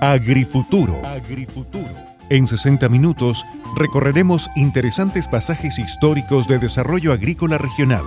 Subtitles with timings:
[0.00, 1.04] Agrifuturo.
[1.04, 1.90] Agrifuturo.
[2.30, 3.44] En 60 minutos
[3.76, 8.04] recorreremos interesantes pasajes históricos de desarrollo agrícola regional.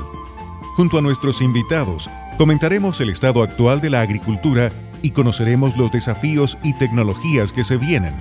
[0.76, 4.72] Junto a nuestros invitados, comentaremos el estado actual de la agricultura
[5.04, 8.16] y conoceremos los desafíos y tecnologías que se vienen.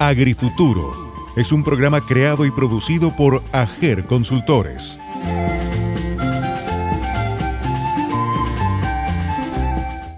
[0.00, 4.98] Agrifuturo es un programa creado y producido por AGER Consultores.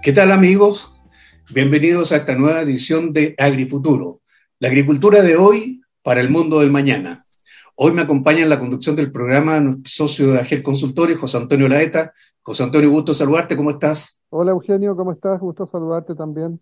[0.01, 0.98] ¿Qué tal amigos?
[1.51, 4.21] Bienvenidos a esta nueva edición de Agrifuturo,
[4.59, 7.25] la agricultura de hoy para el mundo del mañana.
[7.73, 11.67] Hoy me acompaña en la conducción del programa nuestro socio de Ager Consultores, José Antonio
[11.67, 12.13] Laeta.
[12.43, 14.21] José Antonio, gusto saludarte, ¿cómo estás?
[14.29, 15.39] Hola Eugenio, ¿cómo estás?
[15.39, 16.61] Gusto saludarte también.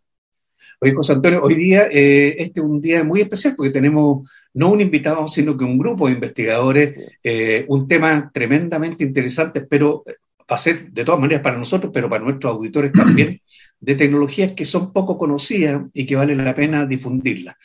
[0.80, 4.70] Oye, José Antonio, hoy día eh, este es un día muy especial porque tenemos no
[4.70, 10.06] un invitado, sino que un grupo de investigadores, eh, un tema tremendamente interesante, pero
[10.50, 13.42] va a ser de todas maneras para nosotros, pero para nuestros auditores también,
[13.80, 17.56] de tecnologías que son poco conocidas y que vale la pena difundirlas.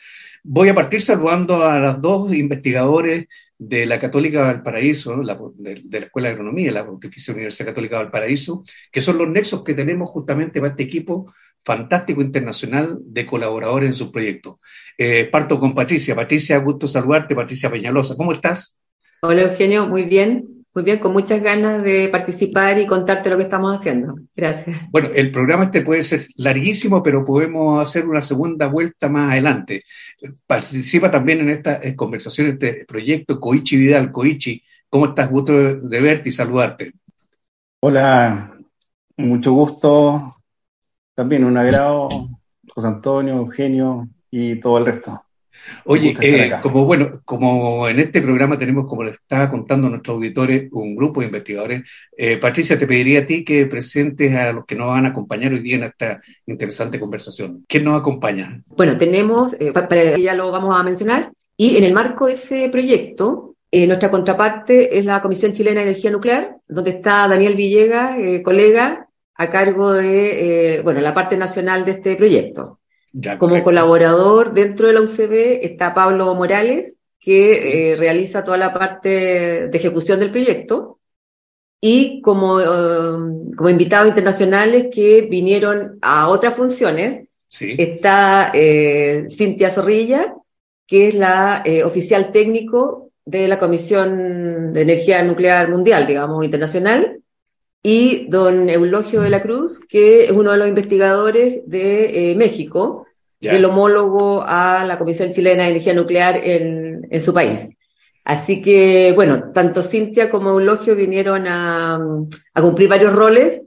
[0.45, 5.99] Voy a partir saludando a los dos investigadores de la Católica Valparaíso, la, de, de,
[6.01, 10.09] la Escuela de Agronomía, la Pontificia Universidad Católica Valparaíso, que son los nexos que tenemos
[10.09, 11.31] justamente para este equipo
[11.63, 14.55] fantástico internacional de colaboradores en sus proyectos.
[14.97, 16.13] Eh, parto con Patricia.
[16.13, 17.35] Patricia, gusto saludarte.
[17.35, 18.81] Patricia Peñalosa, ¿cómo estás?
[19.21, 20.52] Hola Eugenio, muy bien.
[20.75, 24.15] Muy bien, con muchas ganas de participar y contarte lo que estamos haciendo.
[24.35, 24.75] Gracias.
[24.89, 29.83] Bueno, el programa este puede ser larguísimo, pero podemos hacer una segunda vuelta más adelante.
[30.47, 34.11] Participa también en esta conversación, este proyecto Coichi Vidal.
[34.11, 35.29] Coichi, ¿cómo estás?
[35.29, 36.93] Gusto de verte y saludarte.
[37.81, 38.57] Hola,
[39.17, 40.37] mucho gusto.
[41.13, 42.09] También un agrado,
[42.67, 45.23] José Antonio, Eugenio y todo el resto.
[45.85, 50.15] Oye, eh, como bueno, como en este programa tenemos, como les estaba contando a nuestros
[50.15, 51.83] auditores, un grupo de investigadores,
[52.17, 55.53] eh, Patricia, te pediría a ti que presentes a los que nos van a acompañar
[55.53, 57.63] hoy día en esta interesante conversación.
[57.67, 58.61] ¿Quién nos acompaña?
[58.75, 62.69] Bueno, tenemos, eh, para, ya lo vamos a mencionar, y en el marco de ese
[62.69, 68.17] proyecto, eh, nuestra contraparte es la Comisión Chilena de Energía Nuclear, donde está Daniel Villegas,
[68.43, 72.79] colega, a cargo de, bueno, la parte nacional de este proyecto.
[73.13, 77.61] Ya, Como colaborador dentro de la UCB está Pablo Morales, que sí.
[77.63, 80.99] eh, realiza toda la parte de ejecución del proyecto,
[81.85, 87.75] y como, uh, como invitados internacionales que vinieron a otras funciones, sí.
[87.77, 90.33] está eh, Cintia Zorrilla,
[90.87, 97.19] que es la eh, oficial técnico de la Comisión de Energía Nuclear Mundial, digamos, internacional,
[97.83, 103.05] y don Eulogio de la Cruz, que es uno de los investigadores de eh, México,
[103.41, 103.51] ya.
[103.51, 107.67] el homólogo a la Comisión Chilena de Energía Nuclear en, en, su país.
[108.23, 111.99] Así que, bueno, tanto Cintia como Eulogio vinieron a,
[112.53, 113.61] a cumplir varios roles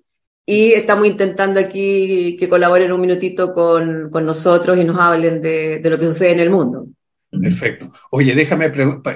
[0.46, 5.80] y estamos intentando aquí que colaboren un minutito con, con nosotros y nos hablen de,
[5.80, 6.86] de lo que sucede en el mundo.
[7.40, 7.92] Perfecto.
[8.10, 8.70] Oye, déjame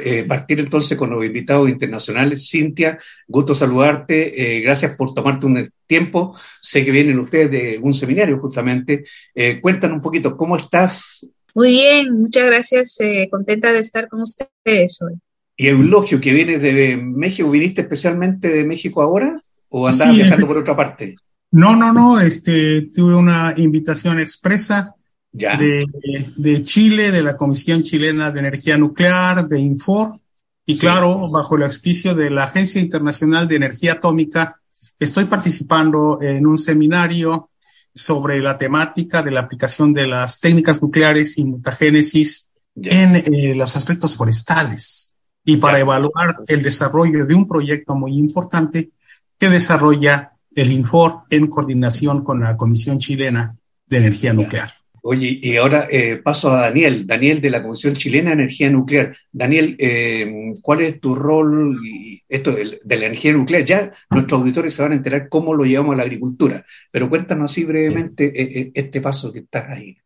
[0.04, 2.48] eh, partir entonces con los invitados internacionales.
[2.50, 4.58] Cintia, gusto saludarte.
[4.58, 6.36] Eh, gracias por tomarte un tiempo.
[6.60, 9.04] Sé que vienen ustedes de un seminario justamente.
[9.34, 11.28] Eh, cuéntanos un poquito, ¿cómo estás?
[11.54, 13.00] Muy bien, muchas gracias.
[13.00, 15.14] Eh, contenta de estar con ustedes hoy.
[15.56, 20.46] Y Eulogio, que viene de México, ¿viniste especialmente de México ahora o andabas sí, viajando
[20.46, 21.16] por otra parte?
[21.50, 22.20] No, no, no.
[22.20, 24.94] Este, tuve una invitación expresa
[25.32, 25.56] ya.
[25.56, 25.84] De,
[26.36, 30.18] de, Chile, de la Comisión Chilena de Energía Nuclear, de Infor,
[30.66, 30.80] y sí.
[30.80, 34.60] claro, bajo el auspicio de la Agencia Internacional de Energía Atómica,
[34.98, 37.50] estoy participando en un seminario
[37.94, 43.02] sobre la temática de la aplicación de las técnicas nucleares y mutagénesis ya.
[43.02, 45.80] en eh, los aspectos forestales y para ya.
[45.80, 48.90] evaluar el desarrollo de un proyecto muy importante
[49.38, 53.56] que desarrolla el INFOR en coordinación con la Comisión Chilena
[53.86, 54.79] de Energía Nuclear.
[55.02, 59.16] Oye, y ahora eh, paso a Daniel, Daniel de la Comisión Chilena de Energía Nuclear.
[59.32, 63.64] Daniel, eh, ¿cuál es tu rol y esto de, la energía nuclear?
[63.64, 67.50] Ya nuestros auditores se van a enterar cómo lo llevamos a la agricultura, pero cuéntanos
[67.50, 69.96] así brevemente eh, este paso que estás ahí.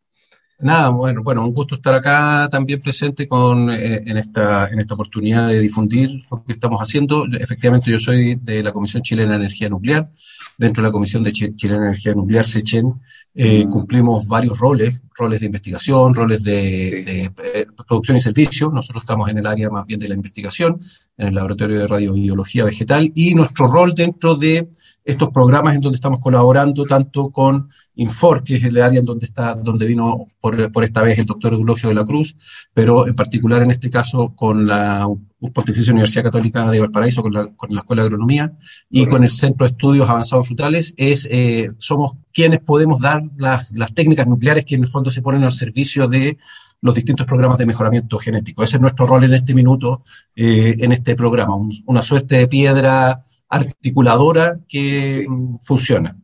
[0.57, 5.49] Nada, bueno, bueno, un gusto estar acá también presente con, en, esta, en esta oportunidad
[5.49, 7.25] de difundir lo que estamos haciendo.
[7.37, 10.09] Efectivamente, yo soy de la Comisión Chilena de Energía Nuclear.
[10.57, 12.93] Dentro de la Comisión de Chilena de Energía Nuclear, SECHEN,
[13.37, 18.71] eh, cumplimos varios roles, roles de investigación, roles de, eh, producción y servicio.
[18.71, 20.79] Nosotros estamos en el área más bien de la investigación,
[21.17, 24.69] en el laboratorio de radiobiología vegetal, y nuestro rol dentro de
[25.03, 29.25] estos programas en donde estamos colaborando tanto con Infor, que es el área en donde
[29.25, 32.37] está, donde vino por, por esta vez el doctor Eulogio de la Cruz,
[32.73, 35.07] pero en particular en este caso con la
[35.53, 38.53] Pontificia Universidad Católica de Valparaíso, con la, con la Escuela de Agronomía
[38.89, 43.71] y con el Centro de Estudios Avanzados Frutales, es, eh, somos quienes podemos dar las,
[43.71, 46.37] las técnicas nucleares que en el fondo se ponen al servicio de
[46.81, 48.63] los distintos programas de mejoramiento genético.
[48.63, 50.03] Ese es nuestro rol en este minuto,
[50.35, 51.55] eh, en este programa,
[51.85, 55.25] una suerte de piedra articuladora que
[55.61, 56.15] funciona.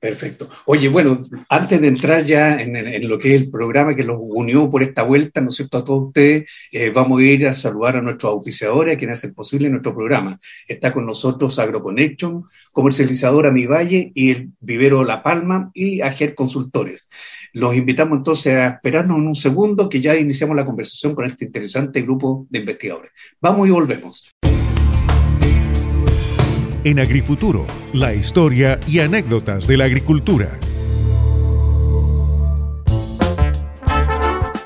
[0.00, 0.48] Perfecto.
[0.66, 1.18] Oye, bueno,
[1.48, 5.02] antes de entrar ya en, lo que es el programa que los unió por esta
[5.02, 8.30] vuelta, ¿no es cierto?, a todos ustedes, eh, vamos a ir a saludar a nuestros
[8.30, 10.38] auspiciadores, a quienes hacen posible nuestro programa.
[10.68, 17.08] Está con nosotros AgroConnection, comercializadora Mi Valle y el vivero La Palma y Ager Consultores.
[17.52, 21.46] Los invitamos entonces a esperarnos en un segundo que ya iniciamos la conversación con este
[21.46, 23.10] interesante grupo de investigadores.
[23.40, 24.30] Vamos y volvemos.
[26.84, 30.48] En Agrifuturo, la historia y anécdotas de la agricultura.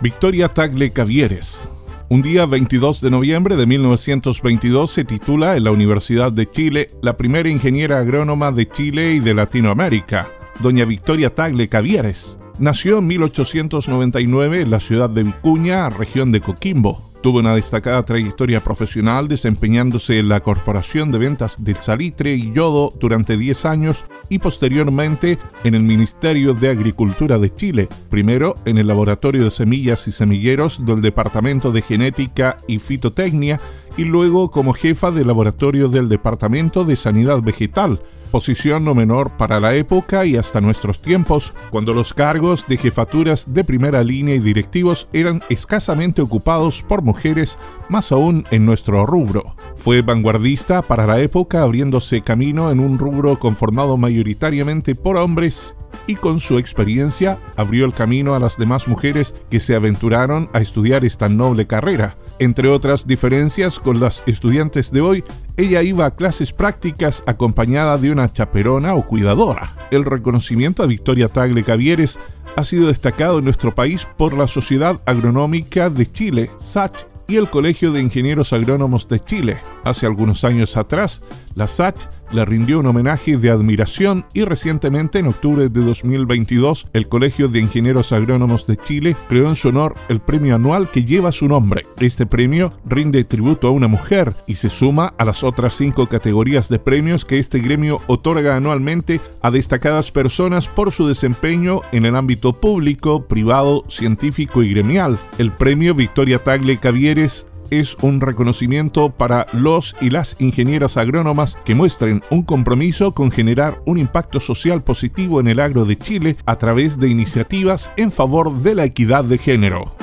[0.03, 1.71] Victoria Tagle Cavieres.
[2.11, 7.17] Un día 22 de noviembre de 1922 se titula en la Universidad de Chile la
[7.17, 10.29] primera ingeniera agrónoma de Chile y de Latinoamérica,
[10.61, 12.39] doña Victoria Tagle Cavieres.
[12.59, 17.12] Nació en 1899 en la ciudad de Vicuña, región de Coquimbo.
[17.23, 22.93] Tuvo una destacada trayectoria profesional desempeñándose en la Corporación de Ventas del Salitre y Yodo
[22.99, 28.89] durante 10 años y posteriormente en el Ministerio de Agricultura de Chile, primero en el
[28.89, 33.61] Laboratorio de Semillas y Semilleros del Departamento de Genética y Fitotecnia
[33.97, 38.01] y luego como jefa del Laboratorio del Departamento de Sanidad Vegetal
[38.33, 43.53] posición no menor para la época y hasta nuestros tiempos, cuando los cargos de jefaturas
[43.53, 47.59] de primera línea y directivos eran escasamente ocupados por mujeres,
[47.91, 49.55] más aún en nuestro rubro.
[49.77, 56.17] Fue vanguardista para la época, abriéndose camino en un rubro conformado mayoritariamente por hombres y
[56.17, 61.05] con su experiencia abrió el camino a las demás mujeres que se aventuraron a estudiar
[61.05, 62.17] esta noble carrera.
[62.43, 65.23] Entre otras diferencias con las estudiantes de hoy,
[65.57, 69.77] ella iba a clases prácticas acompañada de una chaperona o cuidadora.
[69.93, 72.19] El reconocimiento a Victoria Tagle Cavieres
[72.57, 77.49] ha sido destacado en nuestro país por la Sociedad Agronómica de Chile, SACH, y el
[77.49, 79.61] Colegio de Ingenieros Agrónomos de Chile.
[79.85, 81.23] Hace algunos años atrás,
[81.55, 87.09] la SACH le rindió un homenaje de admiración y recientemente, en octubre de 2022, el
[87.09, 91.31] Colegio de Ingenieros Agrónomos de Chile creó en su honor el premio anual que lleva
[91.31, 91.87] su nombre.
[92.01, 96.69] Este premio rinde tributo a una mujer y se suma a las otras cinco categorías
[96.69, 102.17] de premios que este gremio otorga anualmente a destacadas personas por su desempeño en el
[102.17, 105.19] ámbito público, privado, científico y gremial.
[105.39, 111.75] El premio Victoria Tagle Cavieres es un reconocimiento para los y las ingenieras agrónomas que
[111.75, 116.57] muestren un compromiso con generar un impacto social positivo en el agro de Chile a
[116.57, 119.97] través de iniciativas en favor de la equidad de género.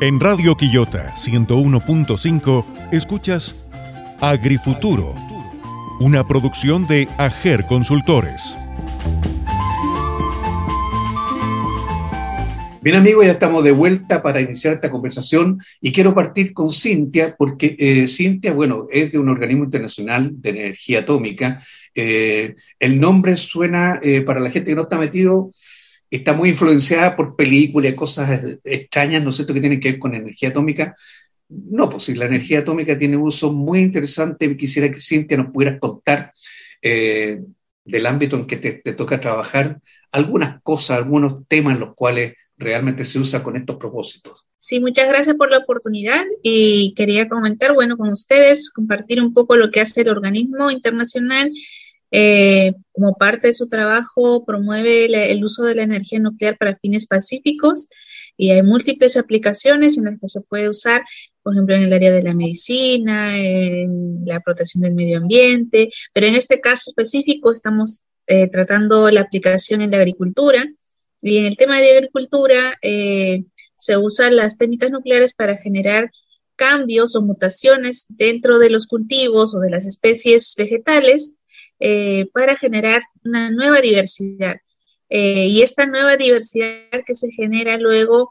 [0.00, 3.54] En Radio Quillota 101.5 escuchas
[4.20, 5.14] Agrifuturo,
[5.98, 8.56] una producción de Ager Consultores.
[12.82, 17.36] Bien amigos, ya estamos de vuelta para iniciar esta conversación y quiero partir con Cintia
[17.36, 21.62] porque eh, Cintia, bueno, es de un organismo internacional de energía atómica.
[21.94, 25.50] Eh, el nombre suena, eh, para la gente que no está metido,
[26.10, 29.98] está muy influenciada por películas y cosas extrañas, ¿no es cierto?, que tienen que ver
[29.98, 30.94] con energía atómica.
[31.50, 35.78] No, pues si la energía atómica tiene uso muy interesante, quisiera que Cintia nos pudiera
[35.78, 36.32] contar
[36.80, 39.80] del ámbito en que te, te toca trabajar,
[40.12, 44.46] algunas cosas, algunos temas en los cuales realmente se usa con estos propósitos.
[44.58, 49.56] Sí, muchas gracias por la oportunidad y quería comentar, bueno, con ustedes, compartir un poco
[49.56, 51.52] lo que hace el organismo internacional.
[52.12, 57.06] Eh, como parte de su trabajo, promueve el uso de la energía nuclear para fines
[57.06, 57.88] pacíficos
[58.36, 61.02] y hay múltiples aplicaciones en las que se puede usar
[61.42, 66.26] por ejemplo, en el área de la medicina, en la protección del medio ambiente, pero
[66.26, 70.64] en este caso específico estamos eh, tratando la aplicación en la agricultura.
[71.22, 76.10] Y en el tema de agricultura eh, se usan las técnicas nucleares para generar
[76.56, 81.36] cambios o mutaciones dentro de los cultivos o de las especies vegetales
[81.78, 84.56] eh, para generar una nueva diversidad.
[85.08, 88.30] y esta nueva diversidad que se genera luego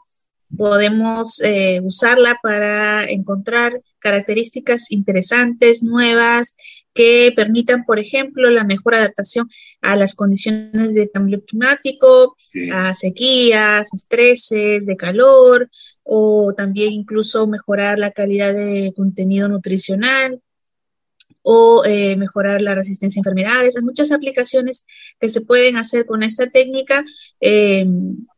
[0.56, 6.56] podemos eh, usarla para encontrar características interesantes, nuevas,
[6.94, 9.48] que permitan, por ejemplo, la mejor adaptación
[9.80, 12.36] a las condiciones de cambio climático,
[12.72, 15.70] a sequías, estreses, de calor,
[16.02, 20.40] o también incluso mejorar la calidad de contenido nutricional
[21.42, 23.76] o eh, mejorar la resistencia a enfermedades.
[23.76, 24.86] Hay muchas aplicaciones
[25.18, 27.04] que se pueden hacer con esta técnica,
[27.40, 27.86] eh,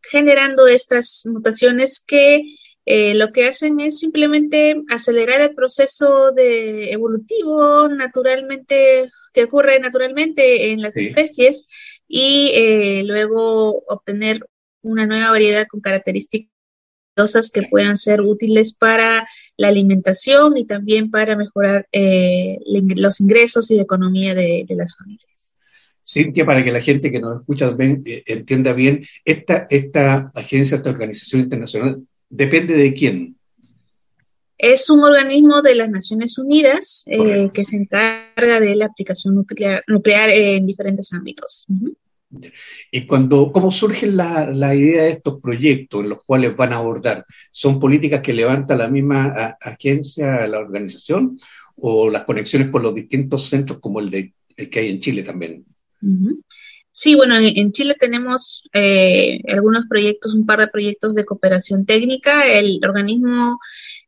[0.02, 2.42] generando estas mutaciones que
[2.84, 10.70] eh, lo que hacen es simplemente acelerar el proceso de evolutivo naturalmente que ocurre naturalmente
[10.70, 11.66] en las especies
[12.06, 14.44] y luego obtener
[14.82, 16.52] una nueva variedad con características
[17.52, 23.76] que puedan ser útiles para la alimentación y también para mejorar eh, los ingresos y
[23.76, 25.54] la economía de, las familias.
[26.04, 30.78] Cintia, para que la gente que nos escucha también eh, entienda bien, esta, esta agencia,
[30.78, 33.36] esta organización internacional, ¿depende de quién?
[34.58, 39.82] Es un organismo de las Naciones Unidas eh, que se encarga de la aplicación nuclear,
[39.86, 41.66] nuclear en diferentes ámbitos.
[42.90, 46.76] Y cuando, ¿cómo surgen la, la, idea de estos proyectos en los cuales van a
[46.76, 47.26] abordar?
[47.50, 51.38] ¿Son políticas que levanta la misma agencia, la organización,
[51.76, 55.22] o las conexiones con los distintos centros como el, de, el que hay en Chile
[55.22, 55.64] también?
[56.94, 62.46] Sí, bueno, en, Chile tenemos eh, algunos proyectos, un par de proyectos de cooperación técnica.
[62.46, 63.58] El organismo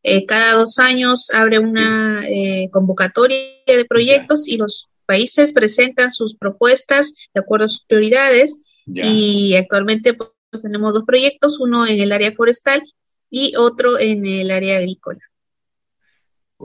[0.02, 6.36] eh, cada dos años abre una eh, convocatoria de proyectos y los países presentan sus
[6.36, 10.30] propuestas de acuerdo a sus prioridades y actualmente pues,
[10.62, 12.82] tenemos dos proyectos, uno en el área forestal
[13.30, 15.20] y otro en el área agrícola.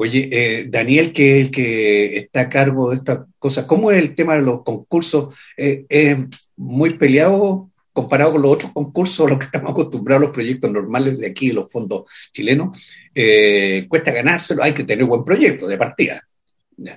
[0.01, 3.98] Oye, eh, Daniel, que es el que está a cargo de estas cosas, ¿cómo es
[3.98, 5.36] el tema de los concursos?
[5.58, 6.18] Eh, ¿Es
[6.56, 11.27] muy peleado comparado con los otros concursos los que estamos acostumbrados, los proyectos normales de
[11.27, 12.79] aquí, los fondos chilenos?
[13.13, 16.28] Eh, cuesta ganárselo, hay que tener buen proyecto de partida.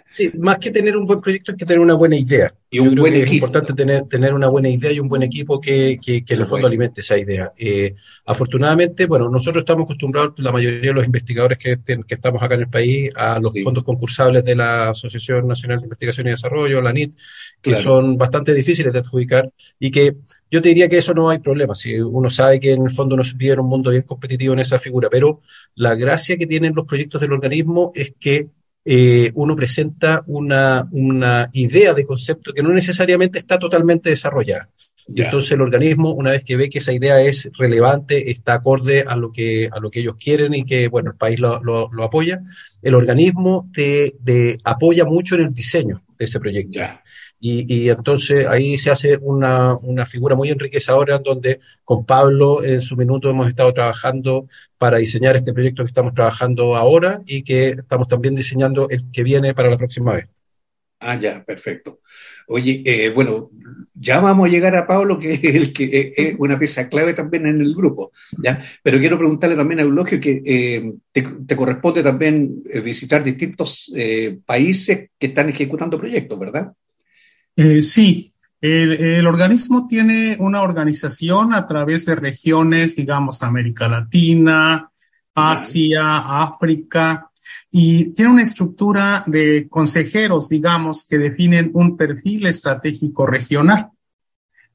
[0.09, 2.53] Sí, más que tener un buen proyecto hay que tener una buena idea.
[2.71, 3.27] Y un buen equipo.
[3.27, 6.47] Es importante tener, tener una buena idea y un buen equipo que, que, en el
[6.47, 7.53] fondo alimente esa idea.
[7.59, 12.55] Eh, afortunadamente, bueno, nosotros estamos acostumbrados, la mayoría de los investigadores que, que estamos acá
[12.55, 16.81] en el país, a los fondos concursables de la Asociación Nacional de Investigación y Desarrollo,
[16.81, 17.15] la NIT,
[17.61, 20.17] que son bastante difíciles de adjudicar y que
[20.51, 21.75] yo te diría que eso no hay problema.
[21.75, 24.61] Si uno sabe que en el fondo no se pide un mundo bien competitivo en
[24.61, 25.43] esa figura, pero
[25.75, 28.49] la gracia que tienen los proyectos del organismo es que
[28.85, 34.69] eh, uno presenta una, una, idea de concepto que no necesariamente está totalmente desarrollada.
[35.15, 39.17] Entonces el organismo, una vez que ve que esa idea es relevante, está acorde a
[39.17, 42.41] lo que, a lo que ellos quieren y que bueno, el país lo, lo, apoya,
[42.83, 44.15] el organismo te,
[44.65, 46.81] apoya mucho en el diseño ese proyecto.
[47.41, 49.76] Y, entonces ahí se hace una,
[50.07, 54.47] figura muy enriquecedora donde con Pablo en su minuto hemos estado trabajando
[54.79, 59.25] para diseñar este proyecto que estamos trabajando ahora y que estamos también diseñando el que
[59.25, 60.29] viene para la próxima vez.
[61.05, 62.01] Ah, ya, perfecto.
[62.47, 63.51] Oye, eh, bueno,
[63.93, 67.13] ya vamos a llegar a Pablo, que es el que eh, es una pieza clave
[67.13, 68.63] también en el grupo, ¿ya?
[68.85, 73.93] Pero quiero preguntarle también a Eulogio que eh, te, corresponde también visitar distintos
[74.47, 76.73] países que están ejecutando proyectos, ¿verdad?
[77.81, 84.89] Sí, el, organismo tiene una organización a través de regiones, digamos, América Latina,
[85.35, 87.32] Asia, África,
[87.71, 93.91] y tiene una estructura de consejeros, digamos, que definen un perfil estratégico regional.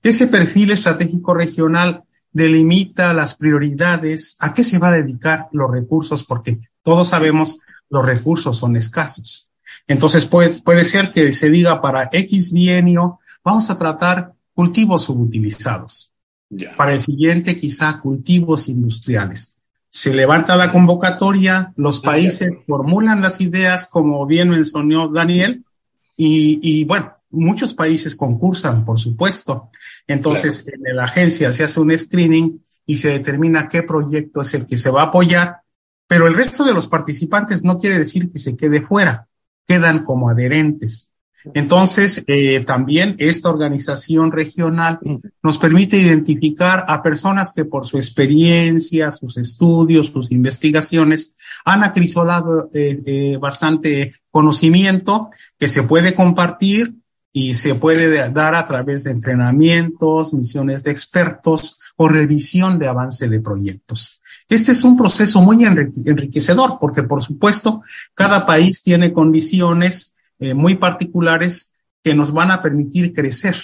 [0.02, 6.24] Ese perfil estratégico regional delimita las prioridades, a qué se va a dedicar los recursos,
[6.24, 7.60] porque todos sabemos
[7.90, 9.50] los recursos son escasos.
[9.88, 16.14] Entonces puede, puede ser que se diga para X bienio, vamos a tratar cultivos subutilizados.
[16.78, 19.57] Para el siguiente, quizá cultivos industriales.
[19.90, 25.64] Se levanta la convocatoria, los países formulan las ideas, como bien mencionó Daniel,
[26.16, 29.70] y, y bueno, muchos países concursan, por supuesto.
[30.08, 34.66] Entonces, en la agencia se hace un screening y se determina qué proyecto es el
[34.66, 35.58] que se va a apoyar,
[36.08, 39.28] pero el resto de los participantes no quiere decir que se quede fuera
[39.68, 41.12] quedan como adherentes.
[41.54, 45.00] Entonces, eh, también esta organización regional
[45.44, 52.70] nos permite identificar a personas que por su experiencia, sus estudios, sus investigaciones han acrisolado
[52.74, 56.96] eh, eh, bastante conocimiento que se puede compartir
[57.32, 63.30] y se puede dar a través de entrenamientos, misiones de expertos o revisión de avance
[63.30, 64.22] de proyectos.
[64.50, 67.84] Este es un proceso muy enriquecedor porque, por supuesto,
[68.16, 73.56] cada país tiene condiciones eh, muy particulares que nos van a permitir crecer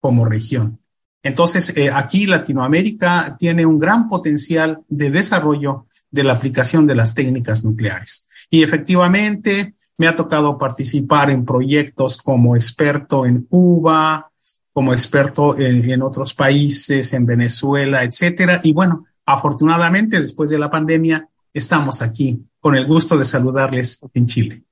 [0.00, 0.78] como región.
[1.22, 7.14] Entonces, eh, aquí Latinoamérica tiene un gran potencial de desarrollo de la aplicación de las
[7.14, 8.26] técnicas nucleares.
[8.48, 14.30] Y efectivamente, me ha tocado participar en proyectos como experto en Cuba,
[14.72, 18.60] como experto en, en otros países, en Venezuela, etcétera.
[18.62, 24.24] Y bueno, afortunadamente, después de la pandemia, estamos aquí con el gusto de saludarles en
[24.24, 24.62] Chile.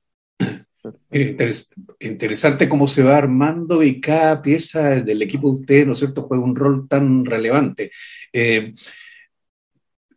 [1.10, 6.22] Interesante cómo se va armando y cada pieza del equipo de ustedes, ¿no es cierto?,
[6.22, 7.90] juega un rol tan relevante.
[8.32, 8.74] Eh,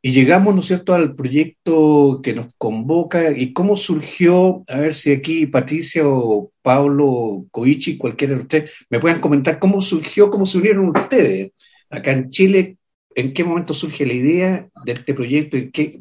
[0.02, 4.94] y llegamos, ¿no es cierto?, al proyecto que nos convoca y cómo surgió, a ver
[4.94, 10.46] si aquí Patricia o Pablo Coichi, cualquiera de ustedes, me puedan comentar cómo surgió, cómo
[10.46, 11.52] se unieron ustedes
[11.90, 12.78] acá en Chile,
[13.16, 16.00] en qué momento surge la idea de este proyecto y qué,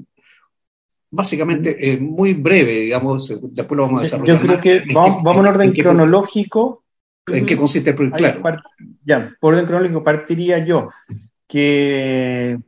[1.11, 4.37] básicamente eh, muy breve, digamos, después lo vamos a desarrollar.
[4.37, 6.85] Yo creo que vamos, en orden cronológico.
[7.27, 8.41] ¿En qué consiste el proyecto?
[8.41, 8.63] Claro.
[9.05, 10.91] Ya, por orden cronológico partiría yo,
[11.47, 12.59] que,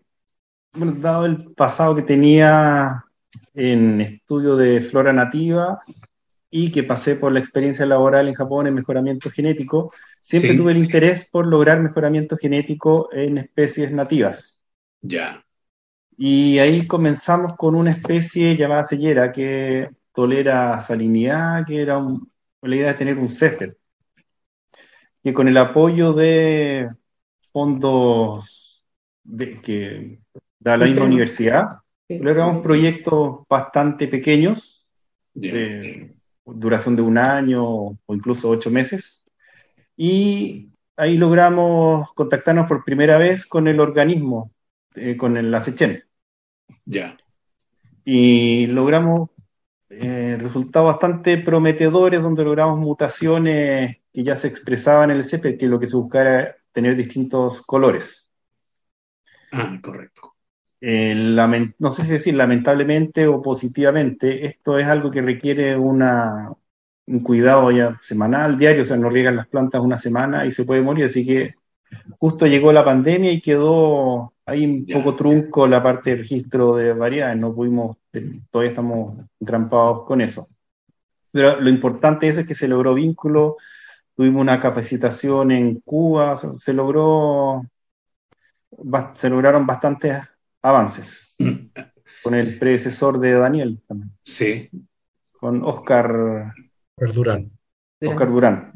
[0.75, 3.05] bueno, dado el pasado que tenía
[3.55, 5.83] en estudio de flora nativa
[6.51, 10.79] y que pasé por la experiencia laboral en Japón en mejoramiento genético, siempre tuve el
[10.79, 14.63] interés por lograr mejoramiento genético en especies nativas.
[15.01, 15.42] Ya.
[16.25, 22.01] Y ahí comenzamos con una especie llamada sellera que tolera salinidad, que era
[22.61, 23.75] la idea de tener un césped.
[25.25, 26.89] Y con el apoyo de
[27.53, 28.85] fondos
[29.25, 30.21] de, que
[30.61, 34.87] da la misma universidad, logramos proyectos bastante pequeños,
[35.35, 36.15] de
[36.45, 39.25] duración de un año o incluso ocho meses.
[39.97, 44.53] Y ahí logramos contactarnos por primera vez con el organismo,
[44.95, 46.05] eh, con el acechen.
[46.85, 47.17] Ya.
[48.05, 49.31] Y logramos
[49.89, 55.67] eh, resultados bastante prometedores donde logramos mutaciones que ya se expresaban en el césped, que
[55.67, 58.31] lo que se buscaba era tener distintos colores.
[59.53, 60.35] Ah, correcto.
[60.81, 61.15] Eh,
[61.79, 66.51] no sé si decir lamentablemente o positivamente, esto es algo que requiere una,
[67.07, 70.65] un cuidado ya semanal, diario, o sea, no riegan las plantas una semana y se
[70.65, 71.55] puede morir, así que
[72.19, 76.93] justo llegó la pandemia y quedó hay un poco trunco la parte de registro de
[76.93, 77.97] variedades, no pudimos,
[78.51, 80.49] todavía estamos entrampados con eso.
[81.31, 83.57] Pero lo importante es que se logró vínculo,
[84.15, 87.63] tuvimos una capacitación en Cuba, se logró,
[89.15, 90.19] se lograron bastantes
[90.61, 91.81] avances mm.
[92.23, 94.13] con el predecesor de Daniel también.
[94.23, 94.69] Sí.
[95.33, 96.53] Con Oscar
[96.97, 97.51] Durán.
[98.01, 98.73] Oscar Durán.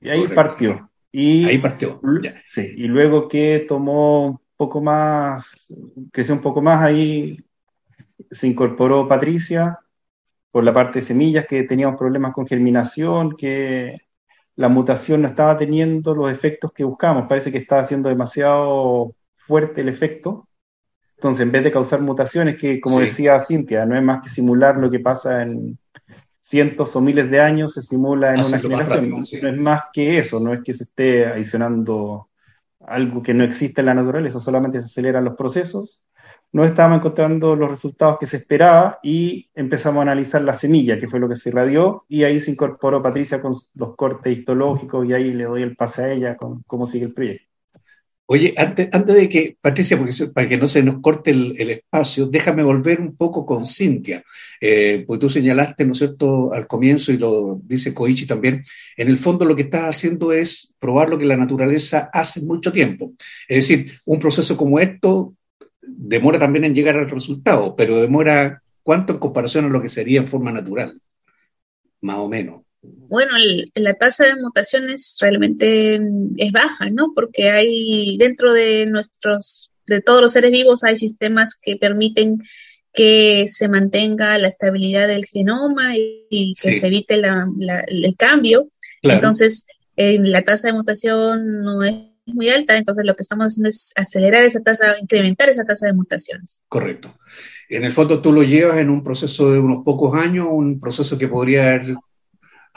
[0.00, 0.87] Y ahí partió.
[1.10, 2.00] Y, ahí partió.
[2.46, 5.72] Sí, y luego que tomó poco más,
[6.12, 7.38] creció un poco más ahí,
[8.30, 9.78] se incorporó Patricia
[10.50, 13.98] por la parte de semillas, que teníamos problemas con germinación, que
[14.56, 19.82] la mutación no estaba teniendo los efectos que buscamos, parece que estaba siendo demasiado fuerte
[19.82, 20.48] el efecto.
[21.14, 24.76] Entonces, en vez de causar mutaciones, que como decía Cintia, no es más que simular
[24.76, 25.78] lo que pasa en
[26.48, 29.10] cientos o miles de años, se simula en una generación.
[29.10, 32.30] no es más que eso, no es que se esté adicionando
[32.80, 36.06] algo que no existe en la naturaleza, solamente se aceleran los procesos.
[36.50, 41.06] No estábamos encontrando los resultados que se esperaba y empezamos a analizar la semilla, que
[41.06, 45.12] fue lo que se irradió, y ahí se incorporó Patricia con los cortes histológicos y
[45.12, 47.47] ahí le doy el pase a ella con cómo sigue el proyecto.
[48.30, 52.26] Oye, antes, antes de que, Patricia, porque, para que no se nos corte el, espacio,
[52.26, 54.22] déjame volver un poco con Cintia,
[54.60, 58.64] eh, porque tú señalaste, ¿no es cierto?, al comienzo, y lo dice Koichi también,
[58.98, 62.70] en el fondo lo que estás haciendo es probar lo que la naturaleza hace mucho
[62.70, 63.14] tiempo.
[63.48, 65.34] Es decir, un proceso como esto
[65.80, 70.20] demora también en llegar al resultado, pero demora cuánto en comparación a lo que sería
[70.20, 71.00] en forma natural,
[72.02, 72.67] más o menos
[73.08, 73.32] bueno,
[73.74, 77.12] la tasa de mutaciones realmente mm, es baja, ¿no?
[77.14, 82.42] Porque hay dentro de nuestros, de todos los seres vivos, hay sistemas que permiten
[82.92, 88.68] que se mantenga la estabilidad del genoma y, que se evite el cambio.
[89.02, 91.94] Entonces, la tasa de mutación no es
[92.26, 95.92] muy alta, entonces lo que estamos haciendo es acelerar esa tasa, incrementar esa tasa de
[95.92, 96.62] mutaciones.
[96.68, 97.14] Correcto.
[97.68, 101.18] En el fondo tú lo llevas en un proceso de unos pocos años, un proceso
[101.18, 101.94] que podría haber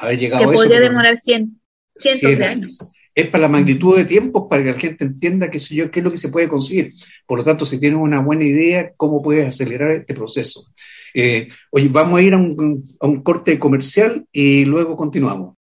[0.01, 0.63] haber llegado que a eso.
[0.63, 1.61] Que podría demorar cien,
[1.95, 2.93] cientos de años.
[3.13, 5.99] Es para la magnitud de tiempos, para que la gente entienda qué, sé yo, qué
[5.99, 6.93] es lo que se puede conseguir.
[7.25, 10.65] Por lo tanto, si tienes una buena idea, cómo puedes acelerar este proceso.
[11.13, 15.57] Eh, oye, vamos a ir a un, a un corte comercial y luego continuamos.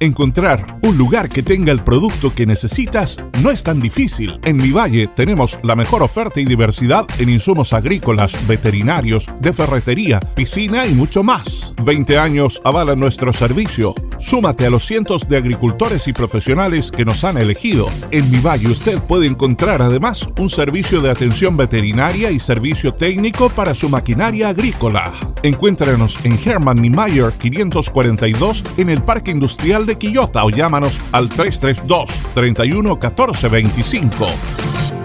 [0.00, 4.40] Encontrar un lugar que tenga el producto que necesitas no es tan difícil.
[4.42, 10.18] En Mi Valle tenemos la mejor oferta y diversidad en insumos agrícolas, veterinarios, de ferretería,
[10.18, 11.74] piscina y mucho más.
[11.84, 13.94] 20 años avalan nuestro servicio.
[14.18, 17.88] Súmate a los cientos de agricultores y profesionales que nos han elegido.
[18.10, 23.48] En Mi Valle usted puede encontrar además un servicio de atención veterinaria y servicio técnico
[23.48, 25.12] para su maquinaria agrícola.
[25.44, 32.22] Encuéntranos en Herman Niemeyer 542 en el Parque Industrial de Quillota o llámanos al 332
[32.34, 35.03] 31 14 25.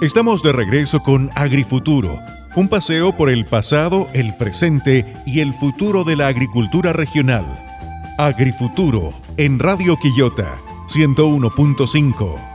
[0.00, 2.16] Estamos de regreso con Agrifuturo
[2.56, 7.44] un paseo por el pasado, el presente y el futuro de la agricultura regional.
[8.16, 12.50] Agrifuturo en Radio Quillota 101.5.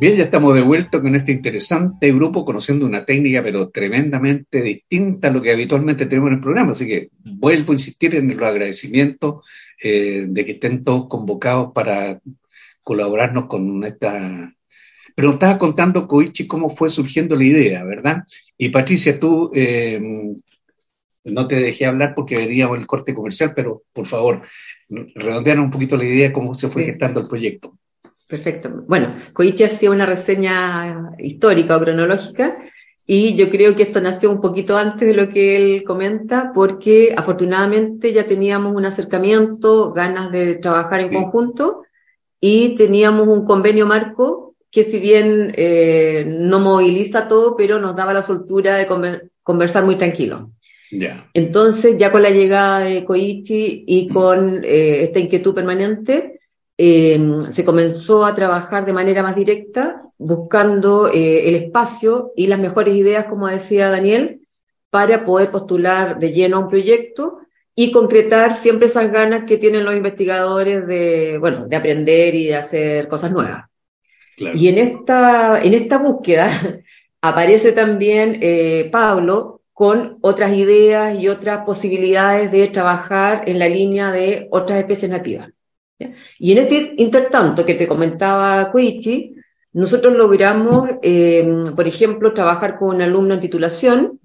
[0.00, 5.28] Bien, ya estamos de vuelta con este interesante grupo conociendo una técnica pero tremendamente distinta
[5.28, 6.72] a lo que habitualmente tenemos en el programa.
[6.72, 9.46] Así que vuelvo a insistir en los agradecimientos
[9.80, 12.20] eh, de que estén todos convocados para
[12.82, 14.52] colaborarnos con esta
[15.14, 18.24] pero nos estaba contando, Koichi, cómo fue surgiendo la idea, ¿verdad?
[18.58, 20.00] Y Patricia, tú eh,
[21.24, 24.42] no te dejé hablar porque veníamos el corte comercial, pero por favor,
[24.88, 27.78] redondeanos un poquito la idea, cómo se fue gestando el proyecto.
[28.28, 28.84] Perfecto.
[28.88, 32.56] Bueno, Koichi hacía una reseña histórica o cronológica
[33.06, 37.14] y yo creo que esto nació un poquito antes de lo que él comenta, porque
[37.16, 41.84] afortunadamente ya teníamos un acercamiento, ganas de trabajar en conjunto
[42.40, 48.12] y teníamos un convenio marco que si bien eh, no moviliza todo, pero nos daba
[48.12, 48.88] la soltura de
[49.44, 50.50] conversar muy tranquilo.
[51.32, 56.40] Entonces, ya con la llegada de Koichi y con eh, esta inquietud permanente,
[56.76, 62.96] eh, se comenzó a trabajar de manera más directa, buscando el espacio y las mejores
[62.96, 64.40] ideas, como decía Daniel,
[64.90, 67.38] para poder postular de lleno a un proyecto
[67.76, 72.56] y concretar siempre esas ganas que tienen los investigadores de, bueno, de aprender y de
[72.56, 73.66] hacer cosas nuevas.
[74.36, 76.50] Y en esta, en esta búsqueda
[77.20, 84.12] aparece también eh, Pablo con otras ideas y otras posibilidades de trabajar en la línea
[84.12, 85.50] de otras especies nativas.
[86.38, 89.34] Y en este intertanto que te comentaba Koichi,
[89.72, 94.20] nosotros logramos, em, por ejemplo, trabajar con un alumno en titulación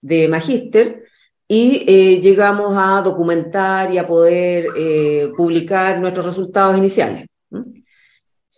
[0.00, 1.04] de magíster
[1.48, 7.26] y eh, llegamos a documentar y a poder eh, publicar nuestros resultados iniciales.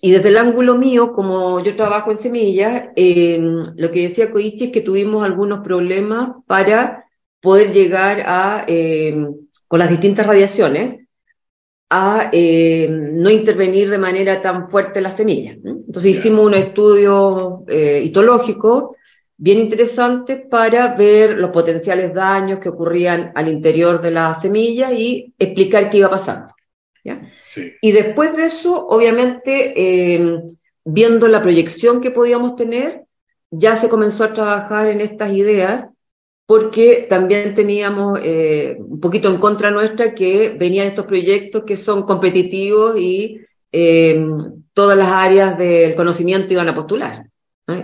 [0.07, 4.67] Y desde el ángulo mío, como yo trabajo en semillas, eh, lo que decía Koichi
[4.67, 7.07] es que tuvimos algunos problemas para
[7.41, 9.17] poder llegar a, eh,
[9.67, 11.01] con las distintas radiaciones,
[11.91, 15.57] a eh, no intervenir de manera tan fuerte en las semillas.
[15.65, 18.95] Entonces hicimos un estudio histológico
[19.37, 25.35] bien interesante para ver los potenciales daños que ocurrían al interior de la semilla y
[25.37, 26.56] explicar qué iba pasando.
[27.81, 30.43] Y después de eso, obviamente, eh,
[30.85, 33.05] viendo la proyección que podíamos tener,
[33.51, 35.87] ya se comenzó a trabajar en estas ideas
[36.47, 42.05] porque también teníamos eh, un poquito en contra nuestra que venían estos proyectos que son
[42.05, 43.41] competitivos y
[43.73, 44.25] eh,
[44.73, 47.27] todas las áreas del conocimiento iban a postular.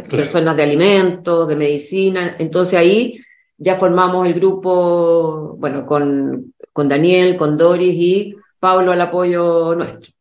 [0.09, 2.37] Personas de alimentos, de medicina.
[2.39, 3.19] Entonces ahí
[3.59, 10.13] ya formamos el grupo, bueno, con, con Daniel, con Doris y Pablo al apoyo nuestro.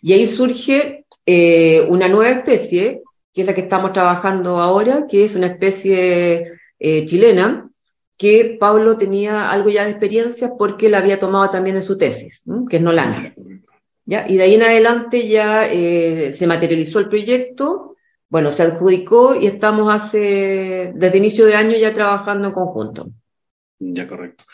[0.00, 3.02] Y ahí surge eh, una nueva especie,
[3.34, 7.68] que es la que estamos trabajando ahora, que es una especie eh, chilena,
[8.16, 12.44] que Pablo tenía algo ya de experiencia porque la había tomado también en su tesis,
[12.70, 13.34] que es Nolana.
[14.04, 14.26] ¿Ya?
[14.28, 17.96] Y de ahí en adelante ya eh, se materializó el proyecto,
[18.28, 23.10] bueno, se adjudicó y estamos hace, desde inicio de año ya trabajando en conjunto.
[23.80, 24.44] Ya, correcto.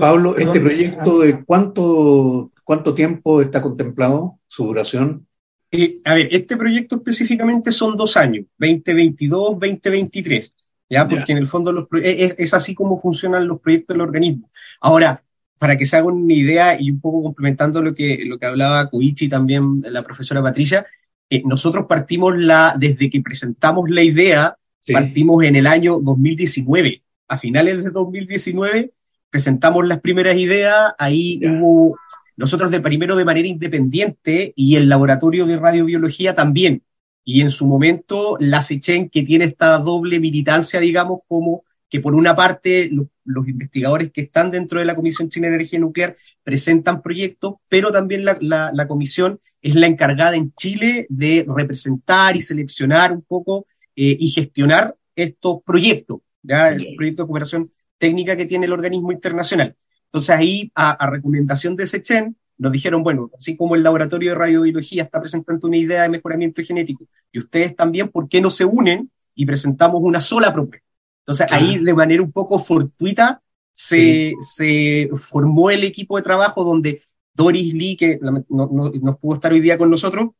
[0.00, 5.26] Pablo, ¿este proyecto de cuánto ¿Cuánto tiempo está contemplado su duración?
[5.70, 10.54] Eh, a ver, este proyecto específicamente son dos años, 2022, 2023,
[10.90, 11.08] ¿ya?
[11.08, 14.50] Porque en el fondo los, es, es, así como funcionan los proyectos del organismo.
[14.80, 15.24] Ahora,
[15.58, 18.90] para que se hagan una idea y un poco complementando lo que, lo que hablaba
[18.90, 20.86] Koichi y también la profesora Patricia,
[21.30, 24.56] eh, nosotros partimos la, desde que presentamos la idea,
[24.92, 27.02] partimos en el año 2019.
[27.28, 28.92] A finales de 2019
[29.30, 31.96] presentamos las primeras ideas, ahí hubo
[32.36, 36.82] nosotros de primero de manera independiente y el laboratorio de radiobiología también.
[37.24, 42.14] Y en su momento la SECHEN, que tiene esta doble militancia, digamos, como que por
[42.14, 42.90] una parte
[43.24, 47.92] los investigadores que están dentro de la Comisión China de Energía Nuclear presentan proyectos, pero
[47.92, 53.66] también la, la, comisión es la encargada en Chile de representar y seleccionar un poco
[53.94, 56.70] eh, y gestionar estos proyectos, ¿ya?
[56.70, 59.76] el proyecto de cooperación técnica que tiene el organismo internacional.
[60.12, 65.04] Entonces ahí, a, recomendación de Sechen, nos dijeron, bueno, así como el laboratorio de radiobiología
[65.04, 69.10] está presentando una idea de mejoramiento genético y ustedes también, ¿por qué no se unen
[69.34, 70.86] y presentamos una sola propuesta?
[71.20, 77.00] Entonces ahí de manera un poco fortuita se, se, formó el equipo de trabajo donde
[77.32, 80.32] Doris Lee, que no, no, pudo estar hoy día con nosotros,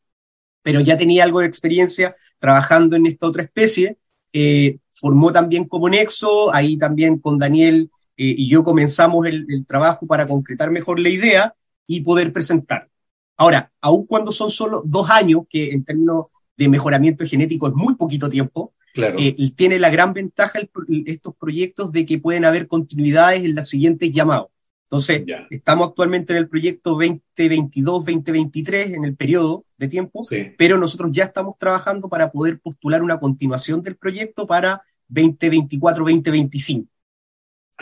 [0.62, 3.96] pero ya tenía algo de experiencia trabajando en esta otra especie,
[4.34, 10.06] eh, formó también como nexo, ahí también con Daniel eh, y yo comenzamos el, trabajo
[10.06, 11.54] para concretar mejor la idea
[11.86, 12.88] y poder presentar.
[13.36, 17.94] Ahora, aun cuando son solo dos años, que en términos de mejoramiento genético es muy
[17.94, 19.16] poquito tiempo, claro.
[19.18, 20.60] Eh, tiene la gran ventaja
[21.06, 24.48] estos proyectos de que pueden haber continuidades en los siguientes llamados.
[24.92, 30.20] Entonces, estamos actualmente en el proyecto 2022-2023, en el periodo de tiempo,
[30.58, 36.88] pero nosotros ya estamos trabajando para poder postular una continuación del proyecto para 2024-2025.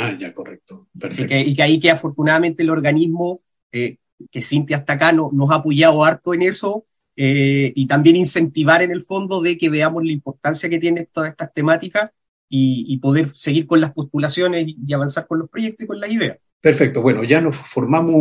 [0.00, 0.88] Ah, ya, correcto.
[0.98, 1.34] Perfecto.
[1.34, 3.98] y que ahí que afortunadamente el organismo, eh,
[4.30, 6.84] que Cintia hasta acá no, nos ha apoyado harto en eso,
[7.16, 11.30] eh, y también incentivar en el fondo de que veamos la importancia que tienen todas
[11.30, 12.10] estas temáticas
[12.48, 16.38] y, poder seguir con las postulaciones y avanzar con los proyectos y con las ideas.
[16.60, 18.16] Perfecto, bueno, ya nos formamos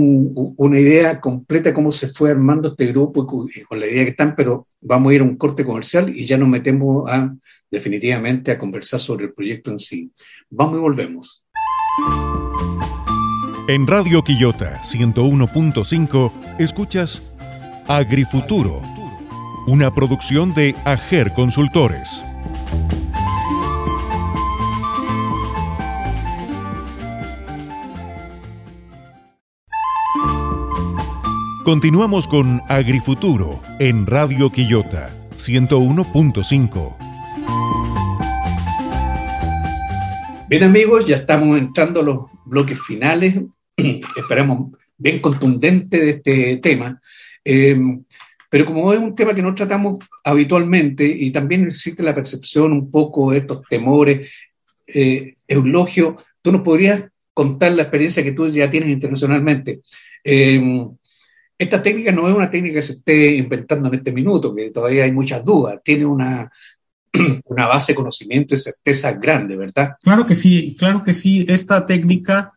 [0.56, 4.12] una idea completa de cómo se fue armando este grupo y con, la idea que
[4.12, 7.36] están, pero vamos a ir a un corte comercial y ya nos metemos a
[7.70, 10.14] definitivamente a conversar sobre el proyecto en sí.
[10.50, 11.46] Vamos y volvemos.
[13.68, 17.22] En Radio Quillota 101.5 escuchas
[17.88, 18.82] Agrifuturo,
[19.68, 22.24] una producción de AGER Consultores.
[31.64, 37.09] Continuamos con Agrifuturo en Radio Quillota 101.5.
[40.50, 43.40] Bien amigos, ya estamos entrando a los bloques finales,
[44.18, 47.00] esperamos bien contundente de este tema,
[47.44, 48.04] em,
[48.50, 52.90] pero como es un tema que no tratamos habitualmente y también existe la percepción un
[52.90, 54.32] poco de estos temores,
[54.88, 59.82] eh, Eulogio, tú nos podrías contar la experiencia que tú ya tienes internacionalmente.
[60.24, 60.90] Em,
[61.60, 65.04] esta técnica no es una técnica que se esté inventando en este minuto, que todavía
[65.04, 66.52] hay muchas dudas, tiene una,
[67.46, 69.96] una base de conocimiento y certeza grande, ¿verdad?
[70.02, 71.46] Claro que sí, claro que sí.
[71.48, 72.54] Esta técnica,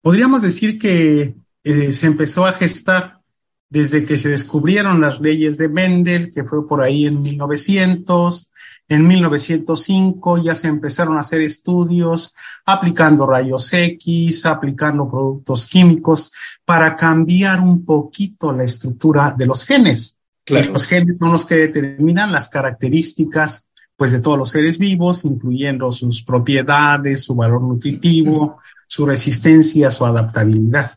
[0.00, 3.20] podríamos decir que eh, se empezó a gestar
[3.68, 8.50] desde que se descubrieron las leyes de Mendel, que fue por ahí en 1900,
[8.88, 12.34] en 1905 ya se empezaron a hacer estudios
[12.66, 16.30] aplicando rayos X, aplicando productos químicos
[16.64, 20.18] para cambiar un poquito la estructura de los genes.
[20.46, 25.90] Los genes son los que determinan las características pues de todos los seres vivos, incluyendo
[25.92, 30.92] sus propiedades, su valor nutritivo, su resistencia, su adaptabilidad.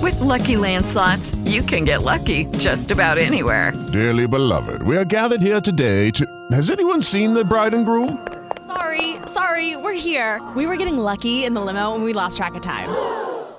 [0.00, 3.72] With lucky landslots, you can get lucky just about anywhere.
[3.92, 6.26] Dearly beloved, we are gathered here today to.
[6.50, 8.18] Has anyone seen the bride and groom?
[8.66, 10.40] Sorry, sorry, we're here.
[10.56, 12.88] We were getting lucky in the limo and we lost track of time.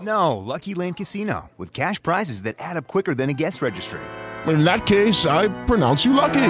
[0.02, 4.02] No, Lucky Land Casino, with cash prizes that add up quicker than a guest registry.
[4.48, 6.50] In that case, I pronounce you lucky.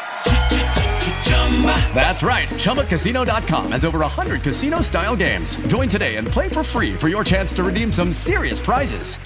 [1.93, 2.47] That's right.
[2.49, 5.55] ChumbaCasino.com has over 100 casino style games.
[5.67, 9.17] Join today and play for free for your chance to redeem some serious prizes.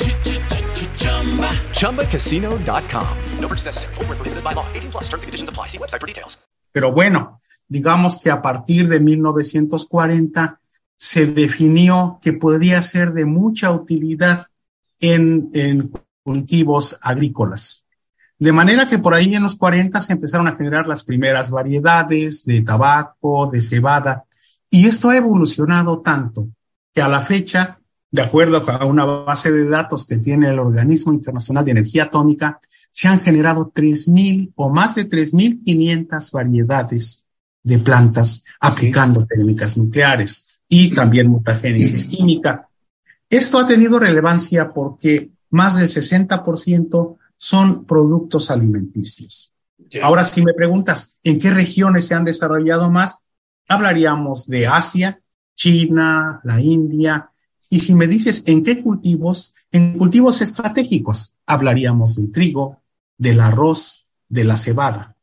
[1.80, 3.18] ChumbaCasino.com.
[3.40, 3.94] No purchase necessary.
[3.96, 4.66] Forward, prohibited by law.
[4.74, 5.68] 18 plus terms and conditions apply.
[5.68, 6.38] See website for details.
[6.76, 10.60] Pero bueno, digamos que a partir de 1940
[10.98, 14.48] se definió que podría ser de mucha utilidad
[15.00, 17.85] en, en cultivos agrícolas.
[18.38, 22.44] De manera que por ahí en los 40 se empezaron a generar las primeras variedades
[22.46, 24.26] de tabaco, de cebada,
[24.70, 26.50] y esto ha evolucionado tanto
[26.94, 27.80] que a la fecha,
[28.12, 32.60] de acuerdo a una base de datos que tiene el Organismo Internacional de Energía Atómica,
[32.92, 37.26] se han generado 3.000 o más de 3.500 variedades
[37.64, 42.68] de plantas aplicando técnicas nucleares y también mutagénesis química.
[43.30, 49.54] Esto ha tenido relevancia porque más del 60% son productos alimenticios.
[50.02, 53.24] Ahora, si me preguntas en qué regiones se han desarrollado más,
[53.68, 55.22] hablaríamos de Asia,
[55.56, 57.30] China, la India.
[57.70, 62.82] Y si me dices en qué cultivos, en cultivos estratégicos, hablaríamos del trigo,
[63.18, 65.16] del arroz, de la cebada.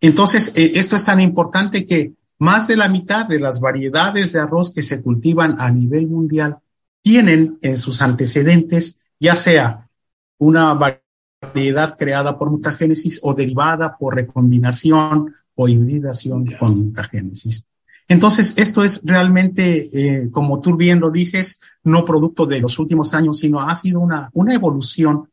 [0.00, 4.40] Entonces, eh, esto es tan importante que más de la mitad de las variedades de
[4.40, 6.58] arroz que se cultivan a nivel mundial
[7.02, 9.86] tienen en sus antecedentes ya sea
[10.38, 11.02] una variedad
[11.40, 17.66] variedad creada por mutagénesis o derivada por recombinación o hibridación con mutagénesis.
[18.08, 23.14] Entonces, esto es realmente, eh, como tú bien lo dices, no producto de los últimos
[23.14, 25.30] años, sino ha sido una, una evolución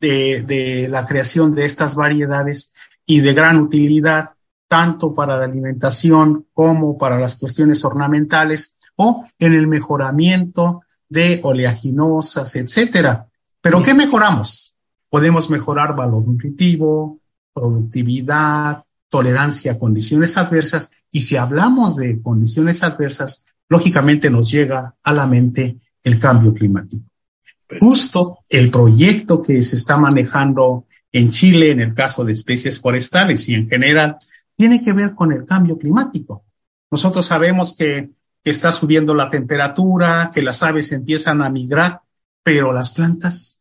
[0.00, 2.72] de, de la creación de estas variedades
[3.06, 4.30] y de gran utilidad,
[4.68, 12.56] tanto para la alimentación como para las cuestiones ornamentales o en el mejoramiento de oleaginosas,
[12.56, 13.26] etcétera.
[13.60, 14.70] Pero ¿qué mejoramos?
[15.10, 17.20] Podemos mejorar valor nutritivo,
[17.52, 20.92] productividad, tolerancia a condiciones adversas.
[21.10, 27.04] Y si hablamos de condiciones adversas, lógicamente nos llega a la mente el cambio climático.
[27.80, 33.48] Justo el proyecto que se está manejando en Chile, en el caso de especies forestales
[33.48, 34.16] y en general,
[34.56, 36.44] tiene que ver con el cambio climático.
[36.90, 38.10] Nosotros sabemos que
[38.44, 42.00] está subiendo la temperatura, que las aves empiezan a migrar,
[42.42, 43.59] pero las plantas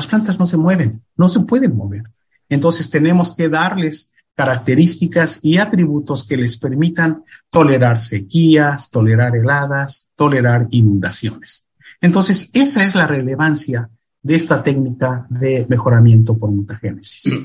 [0.00, 2.04] las plantas no se mueven, no se pueden mover.
[2.48, 10.66] Entonces tenemos que darles características y atributos que les permitan tolerar sequías, tolerar heladas, tolerar
[10.70, 11.68] inundaciones.
[12.00, 13.90] Entonces, esa es la relevancia
[14.22, 17.36] de esta técnica de mejoramiento por mutagénesis.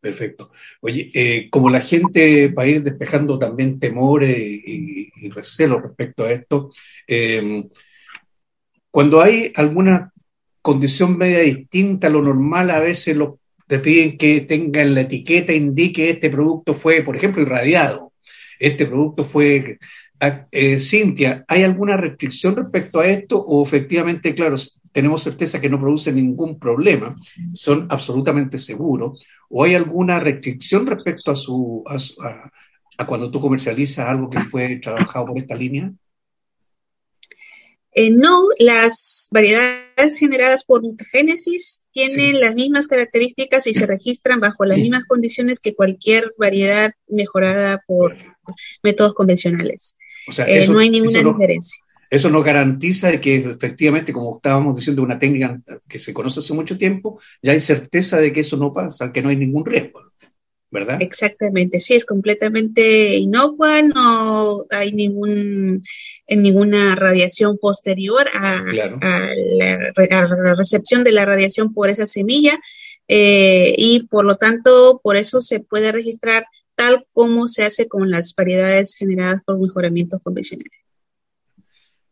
[0.00, 0.48] Perfecto.
[0.80, 6.22] Oye, eh, como la gente va a ir despejando también temores y, y recelos respecto
[6.22, 6.70] a esto,
[7.08, 7.64] eh,
[8.92, 10.12] cuando hay alguna
[10.68, 15.54] condición media distinta a lo normal, a veces lo, te piden que tengan la etiqueta,
[15.54, 18.12] indique este producto fue, por ejemplo, irradiado,
[18.58, 19.78] este producto fue...
[20.20, 24.56] Ah, eh, Cintia, ¿hay alguna restricción respecto a esto o efectivamente, claro,
[24.92, 27.16] tenemos certeza que no produce ningún problema,
[27.54, 29.24] son absolutamente seguros?
[29.48, 31.82] ¿O hay alguna restricción respecto a, su,
[32.98, 35.92] a cuando tú comercializas algo que fue trabajado por esta línea?
[38.00, 44.64] Eh, no, las variedades generadas por mutagénesis tienen las mismas características y se registran bajo
[44.64, 48.14] las mismas condiciones que cualquier variedad mejorada por
[48.84, 49.96] métodos convencionales.
[50.46, 51.82] Eh, no hay ninguna diferencia.
[52.08, 56.78] Eso no garantiza que efectivamente, como estábamos diciendo, una técnica que se conoce hace mucho
[56.78, 60.07] tiempo, ya hay certeza de que eso no pasa, que no hay ningún riesgo.
[60.70, 60.98] ¿Verdad?
[61.00, 65.80] Exactamente, sí, es completamente inocua, no hay ningún,
[66.28, 72.58] ninguna radiación posterior a, la, recepción de la radiación por esa semilla
[73.08, 78.10] eh, y por lo tanto, por eso se puede registrar tal como se hace con
[78.10, 80.72] las variedades generadas por mejoramientos convencionales.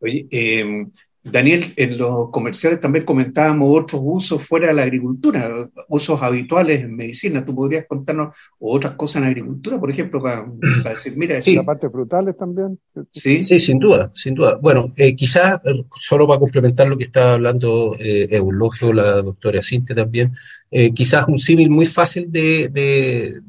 [0.00, 0.86] Oye, eh,
[1.30, 6.94] Daniel, en los comerciales también comentábamos otros usos fuera de la agricultura, usos habituales en
[6.94, 7.44] medicina.
[7.44, 10.46] ¿Tú podrías contarnos otras cosas en agricultura, por ejemplo, para,
[10.84, 11.56] decir, mira, sí.
[11.56, 12.78] la parte frutales también?
[13.12, 14.56] Sí, sí, sin duda, sin duda.
[14.60, 19.62] Bueno, eh, quizás eh, solo para complementar lo que está hablando eh, Eulogio, la doctora
[19.62, 20.32] Cintia también,
[20.70, 23.40] eh, quizás un símil muy fácil de, de,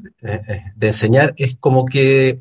[0.75, 2.39] de enseñar es como que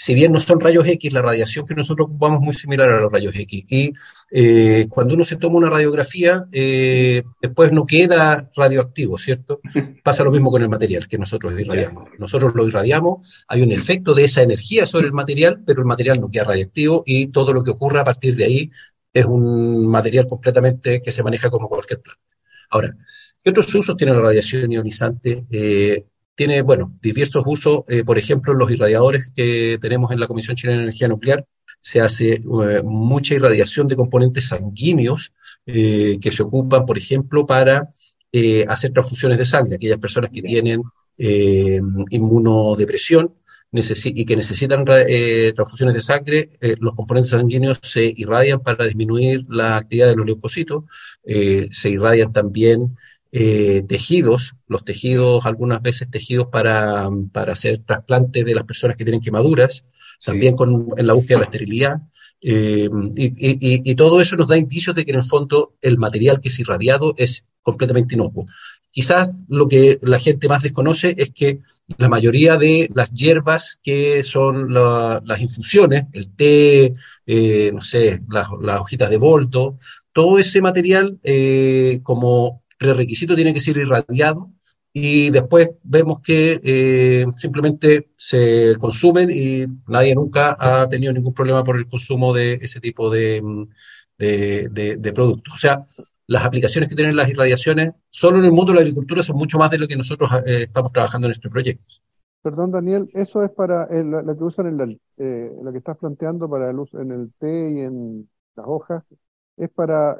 [0.00, 3.00] si bien no son rayos X, la radiación que nosotros ocupamos es muy similar a
[3.02, 3.64] los rayos X.
[3.70, 3.92] Y
[4.30, 9.60] eh, cuando uno se toma una radiografía, eh, después no queda radioactivo, ¿cierto?
[10.02, 12.08] Pasa lo mismo con el material que nosotros irradiamos.
[12.18, 16.18] Nosotros lo irradiamos, hay un efecto de esa energía sobre el material, pero el material
[16.18, 18.70] no queda radioactivo y todo lo que ocurra a partir de ahí
[19.12, 22.22] es un material completamente que se maneja como cualquier planta.
[22.70, 22.96] Ahora,
[23.44, 25.44] ¿qué otros usos tiene la radiación ionizante?
[25.50, 26.06] Eh,
[26.40, 30.78] tiene, bueno, diversos usos, eh, por ejemplo, los irradiadores que tenemos en la Comisión Chilena
[30.78, 31.44] de Energía Nuclear,
[31.78, 35.34] se hace eh, mucha irradiación de componentes sanguíneos
[35.66, 37.90] eh, que se ocupan, por ejemplo, para
[38.68, 39.76] hacer transfusiones de sangre.
[39.76, 40.82] Aquellas personas que tienen
[41.18, 43.34] inmunodepresión
[43.72, 50.08] y que necesitan transfusiones de sangre, los componentes sanguíneos se irradian para disminuir la actividad
[50.08, 50.84] de los leucocitos,
[51.22, 52.96] se irradian también
[53.32, 59.04] eh, tejidos, los tejidos, algunas veces tejidos para, para, hacer trasplantes de las personas que
[59.04, 59.84] tienen quemaduras,
[60.24, 61.96] también con, en la búsqueda de la esterilidad.
[62.42, 66.40] Eh, y, y, todo eso nos da indicios de que en el fondo el material
[66.40, 68.46] que es irradiado es completamente inocuo.
[68.90, 71.60] Quizás lo que la gente más desconoce es que
[71.98, 76.94] la mayoría de las hierbas que son las infusiones, el té,
[77.26, 79.76] eh, no sé, las, las, hojitas de boldo,
[80.12, 81.20] todo ese material
[82.02, 84.50] como prerequisito tiene que ser irradiado
[84.92, 91.62] y después vemos que eh, simplemente se consumen y nadie nunca ha tenido ningún problema
[91.62, 93.42] por el consumo de ese tipo de,
[94.18, 95.54] de, productos.
[95.54, 95.82] O sea,
[96.26, 99.58] las aplicaciones que tienen las irradiaciones solo en el mundo de la agricultura son mucho
[99.58, 102.02] más de lo que nosotros eh, estamos trabajando en estos proyectos.
[102.42, 106.70] Perdón, Daniel, eso es para lo que usan en eh, lo que estás planteando para
[106.70, 109.04] el uso en el té y en las hojas,
[109.60, 110.16] es para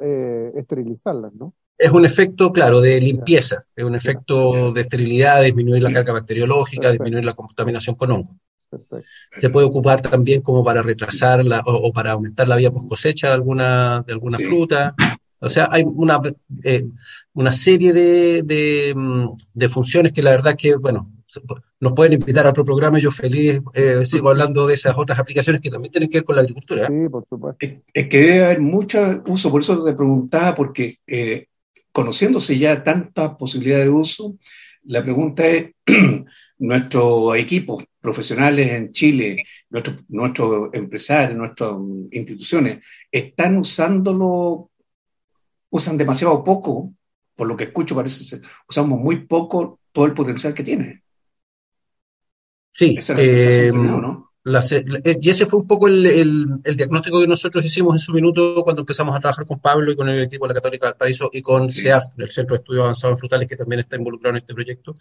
[0.55, 1.53] esterilizarlas, ¿no?
[1.77, 6.91] Es un efecto, claro, de limpieza, es un efecto de esterilidad, disminuir la carga bacteriológica,
[6.91, 8.35] disminuir la contaminación con hongo.
[9.35, 13.29] Se puede ocupar también como para retrasar la, o, para aumentar la vía post cosecha
[13.29, 14.95] de alguna, de alguna fruta.
[15.39, 16.19] O sea, hay una,
[16.63, 16.85] eh,
[17.33, 21.11] una serie de, mm, de, funciones que la verdad que, bueno,
[21.79, 25.61] nos pueden invitar a otro programa yo feliz eh, sigo hablando de esas otras aplicaciones
[25.61, 26.87] que también tienen que ver con la agricultura.
[26.87, 27.65] Sí, por supuesto.
[27.93, 31.47] Es, que debe haber mucho uso, por eso te preguntaba, porque eh,
[31.91, 34.35] conociéndose ya tantas posibilidades de uso,
[34.83, 35.71] la pregunta es,
[36.57, 41.73] nuestros equipos profesionales en Chile, nuestros, nuestros empresarios, nuestras
[42.11, 44.71] instituciones, ¿están usándolo,
[45.69, 46.93] usan demasiado poco?
[47.35, 51.03] Por lo que escucho parece ser, usamos muy poco todo el potencial que tiene.
[52.73, 54.31] Sí, Esa es la ¿no?
[54.43, 56.05] Y ese fue un poco el,
[56.63, 59.95] el, diagnóstico que nosotros hicimos en su minuto cuando empezamos a trabajar con Pablo y
[59.95, 62.81] con el equipo de la Católica del Paraíso y con CEAF, el Centro de Estudios
[62.81, 64.95] Avanzados en Frutales, que también está involucrado en este proyecto,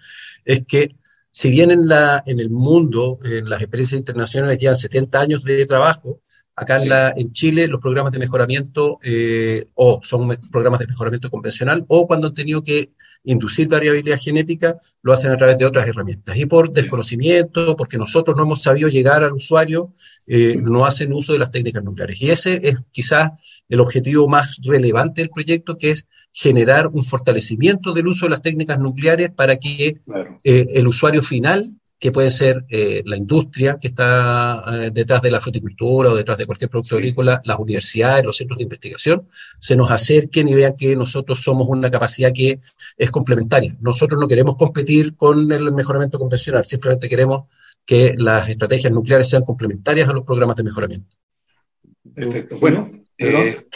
[0.45, 0.95] es que
[1.31, 5.65] si bien en, la, en el mundo, en las experiencias internacionales llevan 70 años de
[5.65, 6.21] trabajo,
[6.57, 11.31] acá en, la, en Chile los programas de mejoramiento eh, o son programas de mejoramiento
[11.31, 12.91] convencional o cuando han tenido que
[13.25, 16.37] inducir variabilidad genética, lo hacen a través de otras herramientas.
[16.37, 19.93] Y por desconocimiento, porque nosotros no hemos sabido llegar al usuario,
[20.27, 22.21] eh, no hacen uso de las técnicas nucleares.
[22.23, 23.33] Y ese es quizás
[23.69, 28.43] el objetivo más relevante del proyecto, que es generar un fortalecimiento del uso de las
[28.43, 30.01] técnicas nucleares para que
[30.45, 35.31] eh, el usuario final que puede ser eh, la industria que está eh, detrás de
[35.31, 39.29] la fruticultura o detrás de cualquier producto agrícola, las universidades, los centros de investigación,
[39.59, 42.59] se nos acerquen y vean que nosotros somos una capacidad que
[42.97, 43.77] es complementaria.
[43.81, 47.45] Nosotros no queremos competir con el mejoramiento convencional, simplemente queremos
[47.85, 51.17] que las estrategias nucleares sean complementarias a los programas de mejoramiento.
[52.15, 52.59] Perfecto.
[52.59, 53.67] Bueno, eh,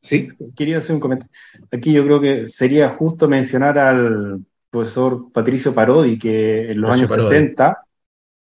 [0.00, 0.28] sí.
[0.56, 1.30] Quería hacer un comentario.
[1.70, 4.42] Aquí yo creo que sería justo mencionar al
[4.74, 7.86] profesor Patricio Parodi, que en los años 60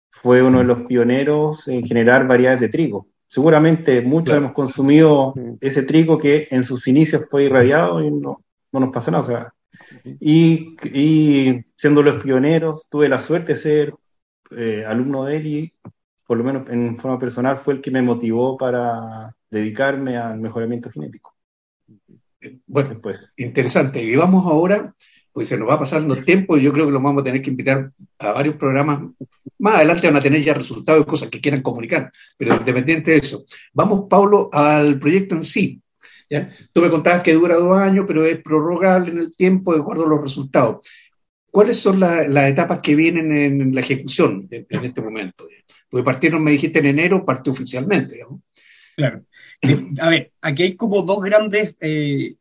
[0.10, 3.08] fue uno de los pioneros en generar variedades de trigo.
[3.28, 8.80] Seguramente muchos hemos consumido ese trigo que en sus inicios fue irradiado y no, no
[8.80, 9.54] nos pasa nada.
[10.20, 13.94] y, y, siendo los pioneros, tuve la suerte de ser
[14.58, 15.74] eh, alumno de él y,
[16.26, 20.90] por lo menos en forma personal, fue el que me motivó para dedicarme al mejoramiento
[20.90, 21.36] genético.
[22.66, 24.04] Bueno, pues interesante.
[24.04, 24.94] Y vamos ahora,
[25.34, 27.42] pues se nos va pasando el tiempo y yo creo que lo vamos a tener
[27.42, 29.00] que invitar a varios programas.
[29.58, 33.18] Más adelante van a tener ya resultados y cosas que quieran comunicar, pero independiente de
[33.18, 33.44] eso.
[33.74, 35.82] Vamos, Pablo, al proyecto en sí.
[36.30, 36.52] ¿ya?
[36.72, 40.06] Tú me contabas que dura dos años, pero es prorrogable en el tiempo de acuerdo
[40.06, 40.88] a los resultados.
[41.50, 45.48] ¿Cuáles son las etapas que vienen en la ejecución en, este momento?
[45.90, 48.22] Porque partieron, me dijiste, en enero, parte oficialmente.
[48.96, 49.24] Claro.
[49.66, 52.36] Eh, a ver, aquí hay como dos grandes eh,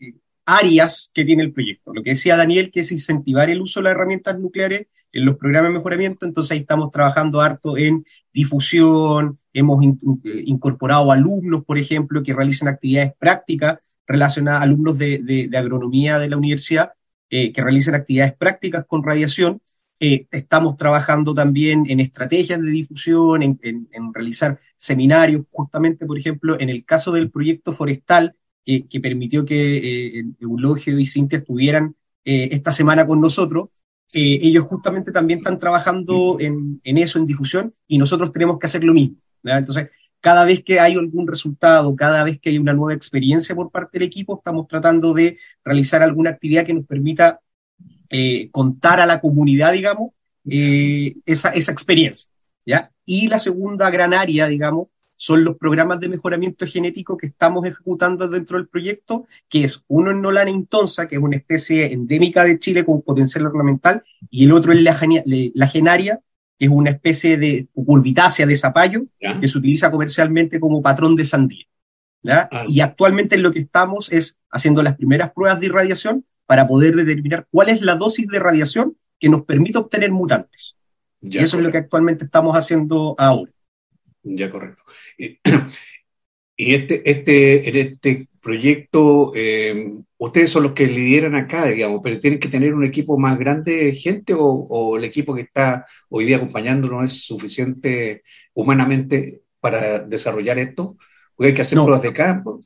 [0.44, 1.92] áreas que tiene el proyecto.
[1.94, 5.36] Lo que decía Daniel, que es incentivar el uso de las herramientas nucleares en los
[5.36, 9.84] programas de mejoramiento, entonces ahí estamos trabajando harto en difusión, hemos
[10.24, 16.92] incorporado alumnos, por ejemplo, que realicen actividades prácticas relacionadas, alumnos de agronomía de la universidad,
[17.34, 19.62] eh, que realicen actividades prácticas con radiación.
[20.00, 26.68] Eh, estamos trabajando también en estrategias de difusión, en, realizar seminarios, justamente, por ejemplo, en
[26.68, 31.94] el caso del proyecto forestal, que permitió que eh, Eulogio y Cintia estuvieran
[32.24, 33.70] esta semana con nosotros,
[34.12, 38.94] ellos justamente también están trabajando en, eso, en difusión, y nosotros tenemos que hacer lo
[38.94, 39.16] mismo.
[39.42, 39.88] Entonces,
[40.22, 43.98] cada vez que hay algún resultado, cada vez que hay una nueva experiencia por parte
[43.98, 47.40] del equipo, estamos tratando de realizar alguna actividad que nos permita
[48.08, 50.12] eh, contar a la comunidad, digamos,
[50.48, 52.30] eh, esa, esa experiencia.
[52.64, 52.92] ¿ya?
[53.04, 54.88] Y la segunda gran área, digamos,
[55.22, 60.10] son los programas de mejoramiento genético que estamos ejecutando dentro del proyecto, que es uno
[60.10, 64.52] en Nolana Intonsa, que es una especie endémica de Chile con potencial ornamental, y el
[64.52, 64.98] otro en la,
[65.54, 66.18] la genaria,
[66.58, 69.02] es una especie de curvitácea de zapallo
[69.40, 71.66] que se utiliza comercialmente como patrón de sandía.
[72.28, 72.64] Ah.
[72.66, 76.96] Y actualmente en lo que estamos es haciendo las primeras pruebas de irradiación para poder
[76.96, 80.74] determinar cuál es la dosis de radiación que nos permite obtener mutantes.
[81.20, 83.52] y eso es lo que actualmente estamos haciendo ahora.
[84.22, 84.82] Ya, correcto.
[86.54, 92.20] Y este, este, en este proyecto, eh, ustedes son los que lideran acá, digamos, pero
[92.20, 96.24] tienen que tener un equipo más grande de gente o, el equipo que está hoy
[96.24, 98.22] día acompañándonos es suficiente
[98.54, 100.96] humanamente para desarrollar esto?
[101.34, 102.60] Porque hay que hacer pruebas de campo.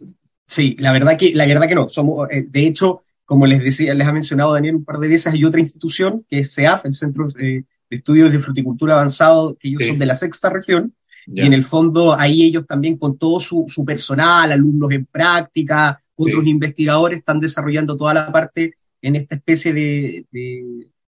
[0.46, 1.88] Sí, la verdad que, la verdad que no.
[1.88, 5.32] Somos, eh, de hecho, como les decía, les ha mencionado Daniel un par de veces,
[5.32, 9.68] hay otra institución que es CEAF, el Centro eh, de Estudios de Fruticultura Avanzado, que
[9.68, 10.94] ellos son de la sexta región,
[11.26, 16.46] y en el fondo ahí ellos también con todo su, personal, alumnos en práctica, otros
[16.46, 20.26] investigadores están desarrollando toda la parte en esta especie de,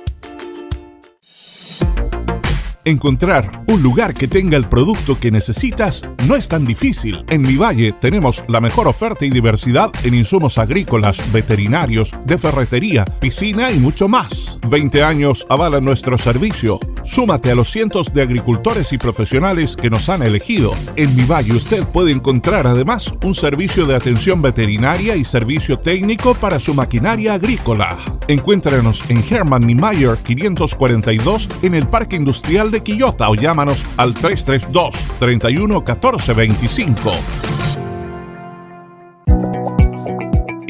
[2.84, 7.24] Encontrar un lugar que tenga el producto que necesitas no es tan difícil.
[7.30, 13.06] En Mi Valle tenemos la mejor oferta y diversidad en insumos agrícolas, veterinarios, de ferretería,
[13.06, 14.58] piscina y mucho más.
[14.68, 16.80] 20 años avalan nuestro servicio.
[17.04, 20.74] Súmate a los cientos de agricultores y profesionales que nos han elegido.
[20.96, 26.34] En Mi Valle usted puede encontrar además un servicio de atención veterinaria y servicio técnico
[26.34, 28.00] para su maquinaria agrícola.
[28.28, 35.08] Encuéntranos en Herman Niemeyer 542 en el Parque Industrial de Quillota o llámanos al 332
[35.20, 37.12] 31 14 25.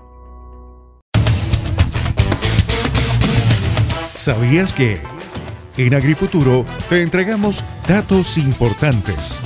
[4.16, 5.11] ¿Sabías que?
[5.78, 9.40] En Agrifuturo te entregamos datos importantes.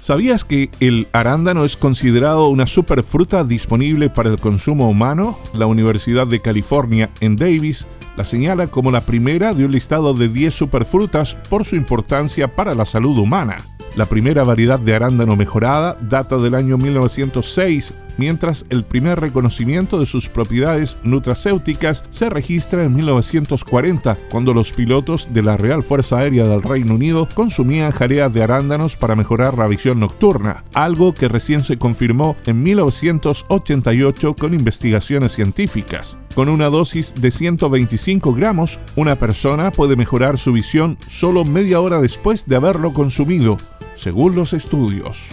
[0.00, 5.38] ¿Sabías que el arándano es considerado una superfruta disponible para el consumo humano?
[5.54, 7.86] La Universidad de California en Davis
[8.16, 12.74] la señala como la primera de un listado de 10 superfrutas por su importancia para
[12.74, 13.56] la salud humana.
[13.96, 20.06] La primera variedad de arándano mejorada data del año 1906, mientras el primer reconocimiento de
[20.06, 26.46] sus propiedades nutracéuticas se registra en 1940, cuando los pilotos de la Real Fuerza Aérea
[26.46, 31.62] del Reino Unido consumían jareas de arándanos para mejorar la visión nocturna, algo que recién
[31.62, 36.18] se confirmó en 1988 con investigaciones científicas.
[36.34, 42.00] Con una dosis de 125 gramos, una persona puede mejorar su visión solo media hora
[42.00, 43.56] después de haberlo consumido,
[43.94, 45.30] según los estudios.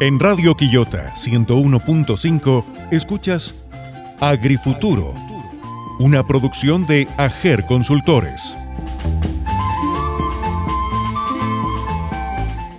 [0.00, 3.54] En Radio Quillota 101.5 escuchas
[4.18, 5.14] Agrifuturo,
[6.00, 8.56] una producción de Ager Consultores.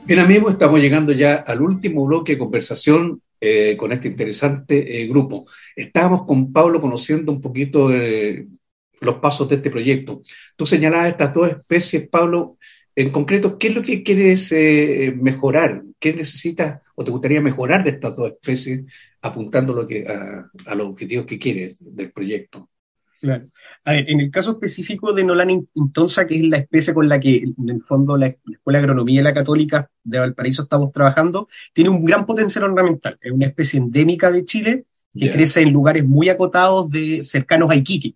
[0.05, 5.07] Bien amigos, estamos llegando ya al último bloque de conversación eh, con este interesante eh,
[5.07, 5.45] grupo.
[5.73, 10.21] Estábamos con Pablo conociendo un poquito los pasos de este proyecto.
[10.57, 12.57] Tú señalabas estas dos especies, Pablo,
[12.95, 15.83] en concreto, ¿qué es lo que quieres eh, mejorar?
[15.99, 18.85] ¿Qué necesitas o te gustaría mejorar de estas dos especies
[19.21, 22.69] apuntando lo que, a, los objetivos que quieres del proyecto?
[23.19, 23.47] Claro.
[23.85, 27.69] en el caso específico de Nolan intonsa, que es la especie con la que en
[27.69, 32.05] el fondo la, Escuela de Agronomía y la Católica de Valparaíso estamos trabajando, tiene un
[32.05, 33.17] gran potencial ornamental.
[33.19, 34.85] Es una especie endémica de Chile
[35.17, 38.15] que crece en lugares muy acotados de cercanos a Iquique.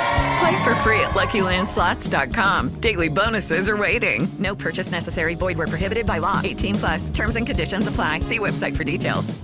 [0.41, 2.69] Play for free at LuckyLandSlots.com.
[2.81, 4.27] Daily bonuses are waiting.
[4.39, 5.35] No purchase necessary.
[5.35, 6.41] Void were prohibited by law.
[6.43, 7.09] 18 plus.
[7.11, 8.21] Terms and conditions apply.
[8.21, 9.35] See website for details.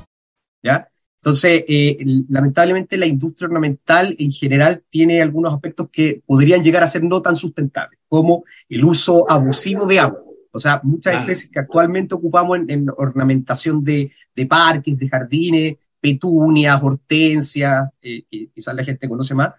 [0.64, 0.88] ¿Ya?
[1.22, 1.98] Entonces, eh,
[2.30, 7.22] lamentablemente la industria ornamental en general tiene algunos aspectos que podrían llegar a ser no
[7.22, 10.22] tan sustentables, como el uso abusivo de agua.
[10.52, 11.20] O sea, muchas ah.
[11.20, 18.24] especies que actualmente ocupamos en, en ornamentación de, de, parques, de jardines, petunias, hortensias, eh,
[18.54, 19.54] quizás la gente conoce más,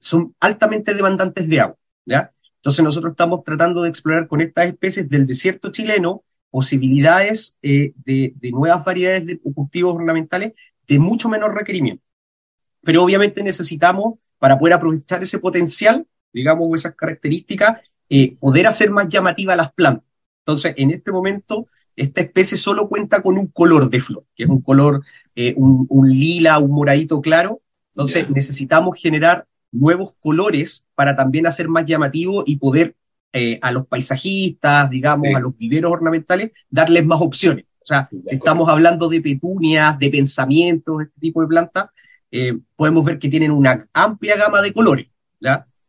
[0.00, 1.76] son altamente demandantes de agua.
[2.04, 2.30] ¿ya?
[2.56, 8.34] Entonces nosotros estamos tratando de explorar con estas especies del desierto chileno posibilidades eh, de,
[8.36, 10.52] de, nuevas variedades de cultivos ornamentales
[10.86, 12.04] de mucho menor requerimiento.
[12.82, 19.08] Pero obviamente necesitamos, para poder aprovechar ese potencial, digamos, esas características, eh, poder hacer más
[19.08, 20.06] llamativas las plantas.
[20.40, 24.50] Entonces, en este momento, esta especie solo cuenta con un color de flor, que es
[24.50, 25.02] un color,
[25.34, 27.62] eh, un, un, lila, un moradito claro.
[27.94, 32.94] Entonces, necesitamos generar nuevos colores para también hacer más llamativo y poder
[33.32, 37.64] eh, a los paisajistas, digamos, a los viveros ornamentales, darles más opciones.
[37.80, 41.86] O sea, si estamos hablando de petunias, de pensamientos, este tipo de plantas,
[42.30, 45.08] eh, podemos ver que tienen una amplia gama de colores.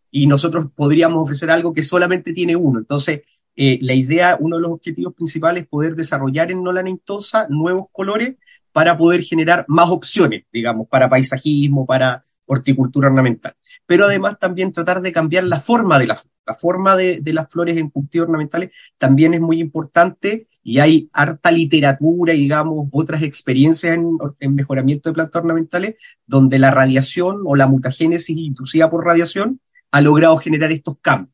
[0.09, 2.79] Y nosotros podríamos ofrecer algo que solamente tiene uno.
[2.79, 3.21] Entonces,
[3.55, 7.87] eh, la idea, uno de los objetivos principales es poder desarrollar en Nola Nentosa nuevos
[7.91, 8.35] colores
[8.71, 13.55] para poder generar más opciones, digamos, para paisajismo, para horticultura ornamental
[13.85, 17.77] pero además también tratar de cambiar la forma de la La forma de, las flores
[17.77, 23.97] en cultivos ornamentales también es muy importante y hay harta literatura y, digamos, otras experiencias
[23.97, 29.59] en, mejoramiento de plantas ornamentales donde la radiación o la mutagénesis inducida por radiación
[29.91, 31.33] ha logrado generar estos cambios.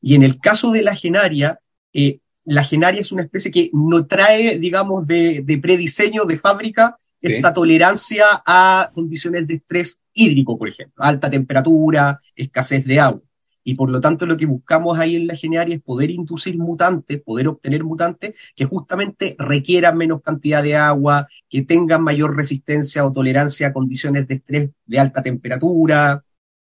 [0.00, 1.60] Y en el caso de la genaria,
[1.92, 6.96] eh, la genaria es una especie que no trae, digamos, de, de prediseño de fábrica
[7.24, 13.22] esta tolerancia a condiciones de estrés hídrico, por ejemplo, alta temperatura, escasez de agua.
[13.64, 17.22] Y por lo tanto lo que buscamos ahí en la genearia es poder inducir mutantes,
[17.22, 23.12] poder obtener mutantes que justamente requieran menos cantidad de agua, que tengan mayor resistencia o
[23.12, 26.22] tolerancia a condiciones de estrés de alta temperatura,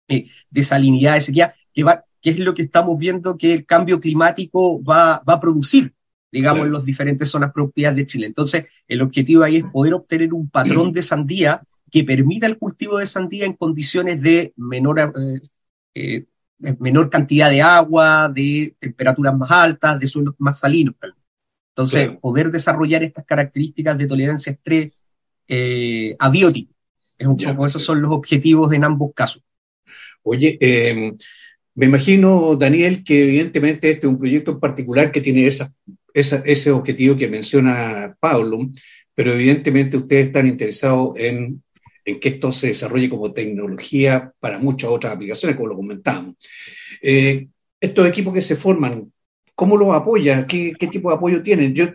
[0.09, 3.65] eh, de salinidad, de sequía, que, va, que es lo que estamos viendo que el
[3.65, 5.95] cambio climático va, va a producir,
[6.31, 8.27] digamos, en las diferentes zonas productivas de Chile.
[8.27, 11.63] Entonces, el objetivo ahí es poder obtener un patrón de sandía
[11.95, 15.41] que permita el cultivo de sandía en condiciones de menor eh,
[15.95, 16.27] eh,
[16.81, 20.97] menor cantidad de agua, de temperaturas más altas, de suelos más salinos.
[21.69, 24.93] Entonces, poder desarrollar estas características de tolerancia a estrés
[25.47, 26.75] eh, abiótico.
[27.17, 29.45] Es un poco, esos son los objetivos en ambos casos.
[30.25, 31.17] Oye, em,
[31.77, 35.73] me imagino, Daniel, que evidentemente este es un proyecto en particular que tiene esa,
[36.13, 38.69] ese objetivo que menciona Pablo,
[39.15, 41.63] pero evidentemente ustedes están interesados en
[42.05, 46.37] en que esto se desarrolle como tecnología para muchas otras aplicaciones, como lo comentábamos.
[47.01, 47.49] Eh,
[47.81, 49.13] estos equipos que se forman,
[49.55, 50.47] ¿cómo los apoya?
[50.47, 51.75] ¿Qué, tipo de apoyo tienen?
[51.75, 51.87] Yo,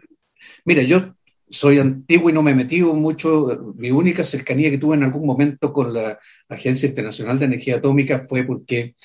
[0.66, 1.16] mira, yo
[1.50, 3.74] soy antiguo y no me he metido mucho.
[3.76, 8.20] Mi única cercanía que tuve en algún momento con la Agencia Internacional de Energía Atómica
[8.20, 8.96] fue porque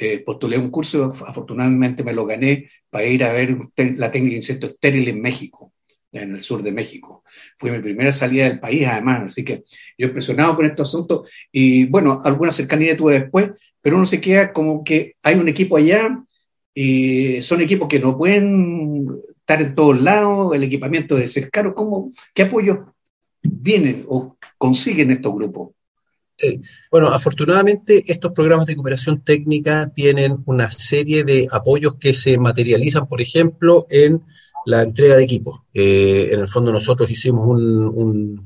[0.00, 4.36] eh, postulé un curso, afortunadamente me lo gané para ir a ver la técnica de
[4.36, 5.72] insecto estéril en México
[6.22, 7.24] en el sur de México.
[7.56, 9.64] Fue mi primera salida del país, además, así que
[9.98, 13.50] yo impresionado con estos asuntos y bueno, alguna cercanía tuve después,
[13.80, 16.22] pero uno se queda como que hay un equipo allá
[16.74, 19.08] y son equipos que no pueden
[19.38, 22.94] estar en todos lados, el equipamiento de ser caro, ¿cómo, ¿qué apoyo
[23.42, 25.70] vienen o consiguen estos grupos?
[26.36, 26.60] Sí.
[26.90, 33.08] Bueno, afortunadamente estos programas de cooperación técnica tienen una serie de apoyos que se materializan,
[33.08, 34.20] por ejemplo, en
[34.66, 35.60] la entrega de equipos.
[35.72, 38.44] Eh, en el fondo nosotros hicimos un, un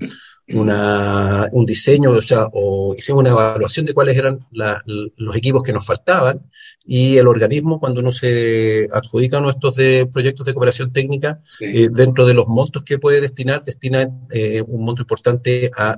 [1.64, 6.40] diseño, o sea, o hicimos una evaluación de cuáles eran los equipos que nos faltaban
[6.84, 12.26] y el organismo, cuando uno se adjudica nuestros de proyectos de cooperación técnica, eh, dentro
[12.26, 15.96] de los montos que puede destinar, destina eh, un monto importante a,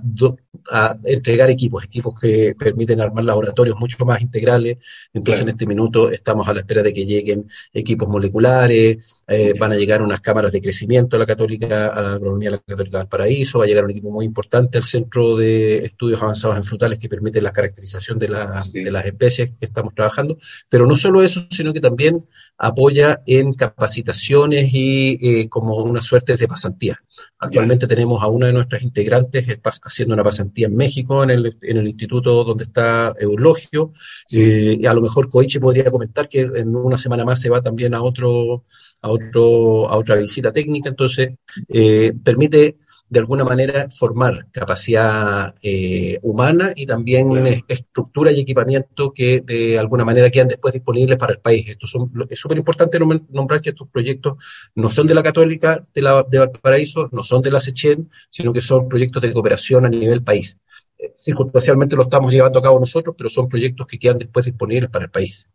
[0.70, 4.78] a, entregar equipos, equipos que permiten armar laboratorios mucho más integrales.
[5.14, 9.72] Entonces, en este minuto estamos a la espera de que lleguen equipos moleculares, eh, van
[9.72, 12.98] a llegar unas cámaras de crecimiento a la Católica, a la Agronomía de la Católica
[12.98, 16.64] del Paraíso, va a llegar un equipo muy importante al Centro de Estudios Avanzados en
[16.64, 18.28] Frutales que permite la caracterización de,
[18.72, 20.36] de las especies que estamos trabajando.
[20.68, 22.24] Pero no solo eso, sino que también
[22.58, 27.02] apoya en capacitaciones y eh, como una suerte de pasantía.
[27.38, 29.46] Actualmente tenemos a una de nuestras integrantes
[29.84, 33.92] haciendo una pasantía en México, en el, en el instituto donde está Eulogio.
[34.32, 37.60] Eh, y a lo mejor Coichi podría comentar que en una semana más se va
[37.60, 38.64] también a otro,
[39.02, 40.88] a otro, a otra visita técnica.
[40.88, 41.30] Entonces,
[41.68, 42.76] eh, permite
[43.12, 47.30] de alguna manera formar capacidad eh, humana y también
[47.68, 51.68] estructura y equipamiento que de alguna manera quedan después disponibles para el país.
[51.68, 54.38] Esto son, es súper importante nombrar que estos proyectos
[54.74, 58.50] no son de la Católica de, la, de Valparaíso, no son de la SECHEN, sino
[58.50, 60.58] que son proyectos de cooperación a nivel país.
[60.96, 64.88] Eh, circunstancialmente lo estamos llevando a cabo nosotros, pero son proyectos que quedan después disponibles
[64.88, 65.50] para el país.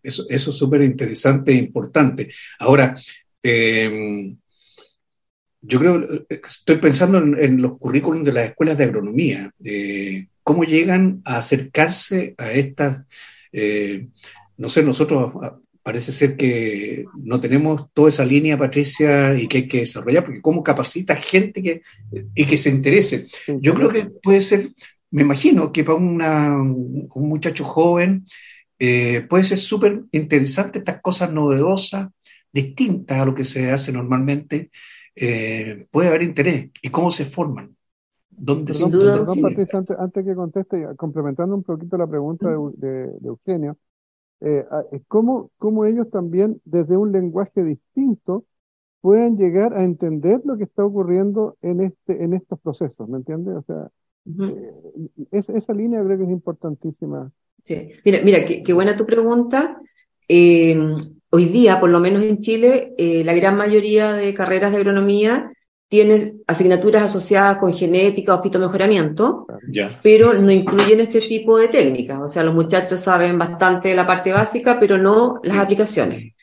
[0.00, 2.30] Eso, eso es súper interesante e importante.
[2.60, 2.96] Ahora,
[3.42, 4.36] eh,
[5.66, 9.52] yo creo, estoy pensando en, los currículums de las escuelas de agronomía,
[10.46, 13.02] cómo llegan a acercarse a estas,
[13.50, 14.06] eh,
[14.56, 19.56] no sé, nosotros ah, parece ser que no tenemos toda esa línea, Patricia, y que
[19.58, 21.82] hay que desarrollar, porque cómo capacita gente que,
[22.32, 23.26] y que se interese.
[23.60, 24.68] Yo creo que puede ser,
[25.10, 28.24] me imagino que para una, un muchacho joven
[28.78, 32.06] eh, puede ser súper interesante estas cosas novedosas,
[32.52, 34.70] distintas a lo que se hace normalmente,
[35.16, 37.74] eh, puede haber interés y cómo se forman.
[38.28, 43.78] ¿Dónde se perdón, Patricia, antes, que conteste, complementando un poquito la pregunta de, Eugenio,
[44.40, 44.62] eh,
[45.08, 48.44] ¿cómo, ¿cómo, ellos también, desde un lenguaje distinto,
[49.00, 53.08] pueden llegar a entender lo que está ocurriendo en, este, en estos procesos?
[53.08, 53.54] ¿Me entiendes?
[53.54, 53.88] O sea,
[54.26, 54.72] eh,
[55.30, 57.32] esa línea creo que es importantísima.
[57.64, 57.90] Sí.
[58.04, 59.80] Mira, mira qué, qué buena tu pregunta.
[60.28, 60.76] Eh,
[61.30, 65.50] hoy día, por lo menos en Chile, eh, la gran mayoría de carreras de agronomía
[65.88, 69.46] tienen asignaturas asociadas con genética o fitomejoramiento,
[70.02, 72.20] pero no incluyen este tipo de técnicas.
[72.20, 76.34] O sea, los muchachos saben bastante de la parte básica, pero no las aplicaciones.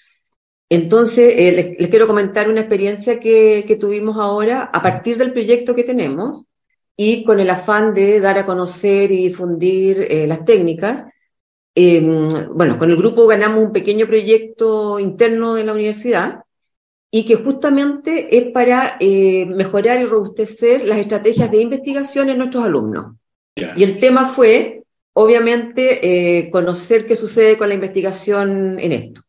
[0.69, 5.83] Entonces, eh, les, quiero comentar una experiencia que, tuvimos ahora a partir del proyecto que
[5.83, 6.45] tenemos
[6.95, 11.05] y con el afán de dar a conocer y difundir eh, las técnicas.
[11.75, 16.43] Em, bueno, con el grupo ganamos un pequeño proyecto interno de la universidad
[17.09, 22.65] y que justamente es para eh, mejorar y robustecer las estrategias de investigación en nuestros
[22.65, 23.15] alumnos.
[23.75, 29.21] Y el tema fue, obviamente, eh, conocer qué sucede con la investigación en esto.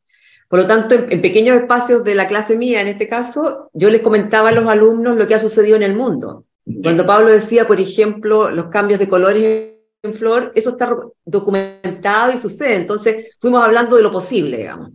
[0.48, 4.00] Por lo tanto, en, pequeños espacios de la clase mía, en este caso, yo les
[4.00, 6.46] comentaba a los alumnos lo que ha sucedido en el mundo.
[6.82, 9.73] Cuando Pablo decía, por ejemplo, los cambios de colores
[10.04, 10.94] en flor, eso está
[11.24, 12.76] documentado y sucede.
[12.76, 14.90] Entonces, fuimos hablando de lo posible, digamos,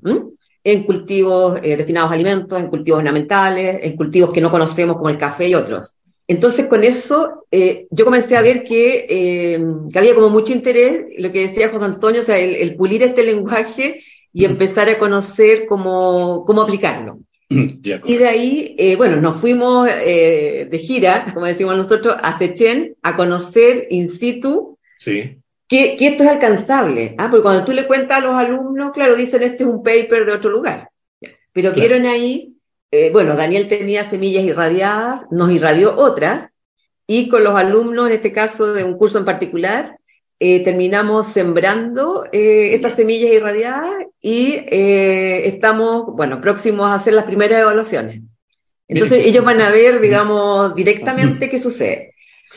[0.63, 5.09] en cultivos eh, destinados a alimentos, en cultivos ornamentales, en cultivos que no conocemos como
[5.09, 5.95] el café y otros.
[6.27, 9.59] Entonces, con eso, eh, yo comencé a ver que, eh,
[9.91, 13.23] que, había como mucho interés, lo que decía José Antonio, o sea, el, pulir este
[13.23, 17.17] lenguaje y empezar a conocer cómo, cómo aplicarlo.
[17.49, 23.87] y de ahí, bueno, nos fuimos de gira, como decimos nosotros, a Sechen a conocer
[23.89, 25.41] in situ Sí.
[25.69, 27.29] Que, que, esto es alcanzable, ¿ah?
[27.29, 30.33] porque cuando tú le cuentas a los alumnos, claro, dicen este es un paper de
[30.33, 30.89] otro lugar,
[31.53, 32.55] pero vieron ahí,
[32.91, 36.49] eh, bueno, Daniel tenía semillas irradiadas, nos irradió otras,
[37.07, 39.97] y con los alumnos, en este caso de un curso en particular,
[40.39, 47.61] eh, terminamos sembrando eh, estas semillas irradiadas y estamos, bueno, próximos a hacer las primeras
[47.61, 48.21] evaluaciones.
[48.87, 52.15] Entonces ellos van a ver, digamos, directamente qué sucede.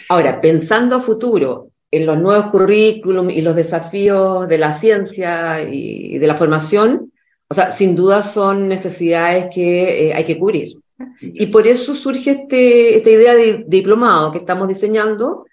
[0.09, 6.18] Ahora, pensando a futuro en los nuevos currículum y los desafíos de la ciencia y
[6.18, 7.12] de la formación,
[7.49, 10.78] o sea, sin duda son necesidades que eh, hay que cubrir.
[11.20, 15.45] Y por eso surge este, esta idea de diplomado que estamos diseñando,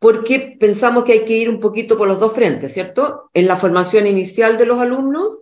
[0.00, 3.30] porque pensamos que hay que ir un poquito por los dos frentes, ¿cierto?
[3.32, 5.38] En la formación inicial de los alumnos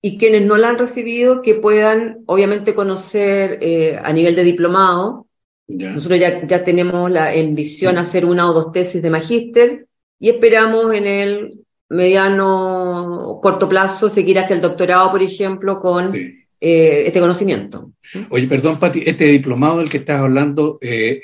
[0.00, 5.26] y quienes no la han recibido que puedan, obviamente, conocer eh, a nivel de diplomado.
[5.68, 9.86] Nosotros ya, ya tenemos la ambición hacer una o dos tesis de magíster
[10.20, 16.14] y esperamos en el mediano o corto plazo seguir hacia el doctorado, por ejemplo, con
[16.14, 17.92] eh, este conocimiento.
[18.28, 21.22] Oye, perdón, Pati, este diplomado del que estás hablando, eh,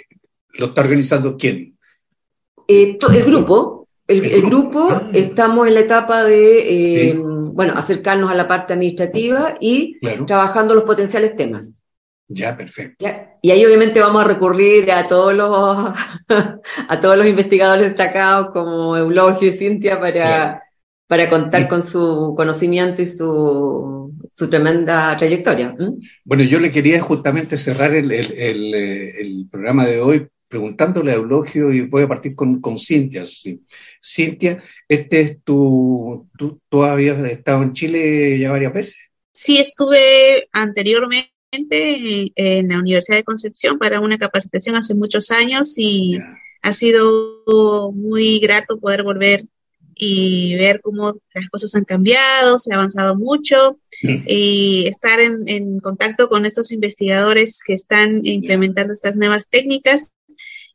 [0.55, 1.77] ¿lo está organizando quién?
[2.67, 3.87] Eh, el grupo.
[4.09, 5.11] El, grupo, ah.
[5.13, 7.21] estamos en la etapa de,
[7.53, 11.83] bueno, acercarnos a la parte administrativa y trabajando los potenciales temas.
[12.29, 13.07] Ya, perfecto.
[13.41, 15.95] Y ahí obviamente vamos a recurrir a todos los
[16.89, 20.63] a todos los investigadores destacados como Eulogio y Cintia para,
[21.07, 25.77] para contar con su conocimiento y su, su tremenda trayectoria.
[26.25, 31.73] Bueno, yo le quería justamente cerrar el, el, el, programa de hoy preguntándole a Eulogio
[31.73, 33.25] y voy a partir con, con Cintia.
[33.25, 33.63] Sí.
[34.03, 39.13] Cintia, este es tu, tú, tú habías estado en Chile ya varias veces.
[39.33, 41.36] Sí, estuve anteriormente
[41.71, 46.19] en la Universidad de Concepción para una capacitación hace muchos años y
[46.63, 49.45] ha sido muy grato poder volver
[49.99, 56.29] y ver cómo las cosas han cambiado, se ha avanzado mucho y estar en, contacto
[56.29, 60.13] con estos investigadores que están implementando estas nuevas técnicas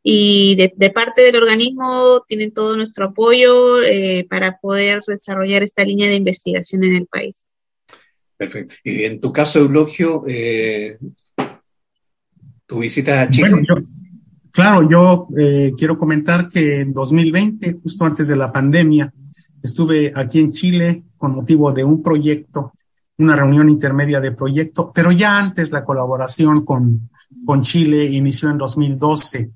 [0.02, 6.10] y de, parte del organismo tienen todo nuestro apoyo eh, para poder desarrollar esta línea
[6.10, 7.48] de investigación en el país.
[8.42, 8.74] Perfecto.
[8.84, 10.98] Y en tu caso, Eulogio, eh,
[12.66, 13.52] tu visita a Chile.
[14.50, 19.14] claro, yo eh, quiero comentar que en 2020, justo antes de la pandemia,
[19.62, 22.74] estuve aquí en Chile con motivo de un proyecto,
[23.20, 27.12] una reunión intermedia de proyecto, pero ya antes la colaboración con,
[27.46, 29.52] con Chile inició en 2012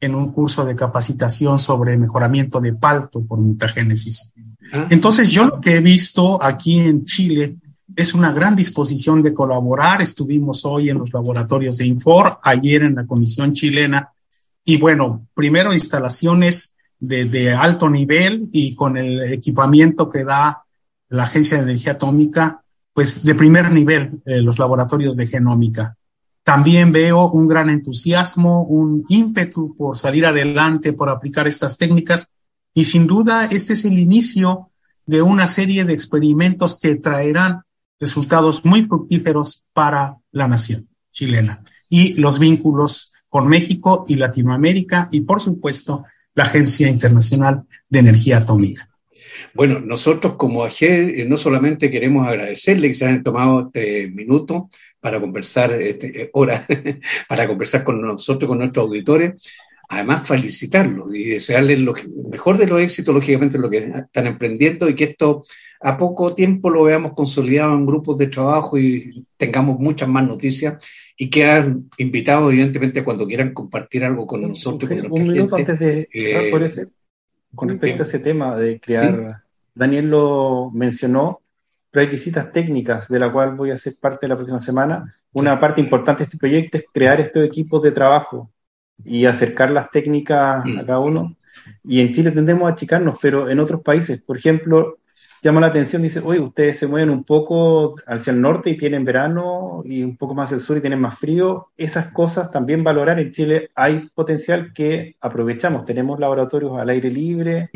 [0.00, 4.32] en un curso de capacitación sobre mejoramiento de palto por mutagénesis.
[4.72, 4.86] Ah.
[4.90, 7.56] Entonces, yo lo que he visto aquí en Chile
[7.98, 10.00] es una gran disposición de colaborar.
[10.00, 14.12] Estuvimos hoy en los laboratorios de Infor, ayer en la Comisión Chilena.
[14.64, 20.62] Y bueno, primero instalaciones de, alto nivel y con el equipamiento que da
[21.08, 22.62] la Agencia de Energía Atómica,
[22.94, 25.96] pues de primer nivel, eh, los laboratorios de genómica.
[26.44, 32.30] También veo un gran entusiasmo, un ímpetu por salir adelante, por aplicar estas técnicas.
[32.72, 34.70] Y sin duda, este es el inicio
[35.04, 37.62] de una serie de experimentos que traerán
[38.00, 45.22] resultados muy fructíferos para la nación chilena y los vínculos con México y Latinoamérica y,
[45.22, 48.88] por supuesto, la Agencia Internacional de Energía Atómica.
[49.54, 54.70] Bueno, nosotros como AGE eh, no solamente queremos agradecerle que se hayan tomado este minuto
[55.00, 56.66] para conversar, este, eh, hora,
[57.28, 59.34] para conversar con nosotros, con nuestros auditores,
[59.88, 61.94] además felicitarlos y desearles lo
[62.30, 65.44] mejor de los éxitos, lógicamente, en lo que están emprendiendo y que esto
[65.80, 70.76] a poco tiempo lo veamos consolidado en grupos de trabajo y tengamos muchas más noticias
[71.16, 74.90] y que han invitado, evidentemente, cuando quieran compartir algo con nosotros.
[74.90, 76.88] Con un minuto antes de eh, por ese,
[77.54, 79.42] con respecto a ese tema de crear,
[79.74, 81.40] Daniel lo mencionó,
[81.90, 85.14] pero hay visitas técnicas de la cual voy a ser parte la próxima semana.
[85.32, 88.50] Una parte importante de este proyecto es crear estos equipos de trabajo
[89.04, 91.36] y acercar las técnicas a cada uno.
[91.84, 94.98] Y en Chile tendemos a achicarnos, pero en otros países, por ejemplo,
[95.42, 99.04] llama la atención, dice, oye, ustedes se mueven un poco hacia el norte y tienen
[99.04, 101.68] verano y un poco más al sur y tienen más frío.
[101.76, 105.84] Esas cosas también valorar en Chile hay potencial que aprovechamos.
[105.84, 107.70] Tenemos laboratorios al aire libre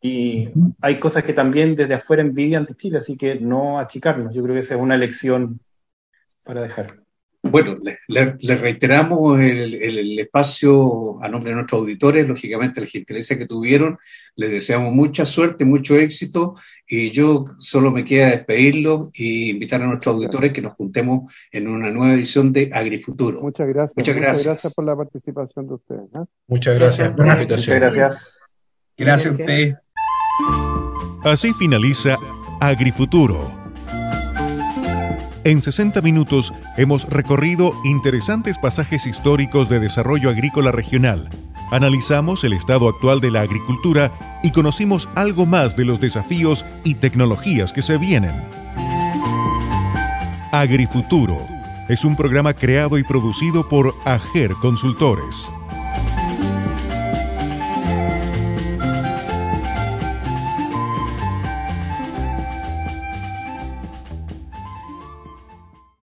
[0.00, 0.48] y
[0.80, 4.34] hay cosas que también desde afuera envidian de Chile, así que no achicarnos.
[4.34, 5.60] Yo creo que esa es una lección
[6.44, 7.01] para dejar.
[7.52, 7.76] Bueno,
[8.08, 13.98] le, reiteramos el, espacio a nombre de nuestros auditores, lógicamente la gentileza que tuvieron,
[14.36, 16.54] les deseamos mucha suerte, mucho éxito
[16.86, 21.68] y yo solo me queda despedirlos y invitar a nuestros auditores que nos juntemos en
[21.68, 23.42] una nueva edición de Agrifuturo.
[23.42, 23.96] Muchas gracias.
[23.98, 26.04] Muchas gracias, por la participación de ustedes.
[26.14, 26.24] ¿eh?
[26.48, 27.76] Muchas gracias por la invitación.
[27.76, 28.38] Muchas gracias.
[28.96, 29.74] Gracias a usted.
[31.24, 32.16] Así finaliza
[32.60, 33.61] Agrifuturo
[35.44, 41.28] en 60 minutos hemos recorrido interesantes pasajes históricos de desarrollo agrícola regional,
[41.70, 44.12] analizamos el estado actual de la agricultura
[44.42, 48.34] y conocimos algo más de los desafíos y tecnologías que se vienen.
[50.52, 51.38] Agrifuturo
[51.88, 55.48] es un programa creado y producido por AGER Consultores.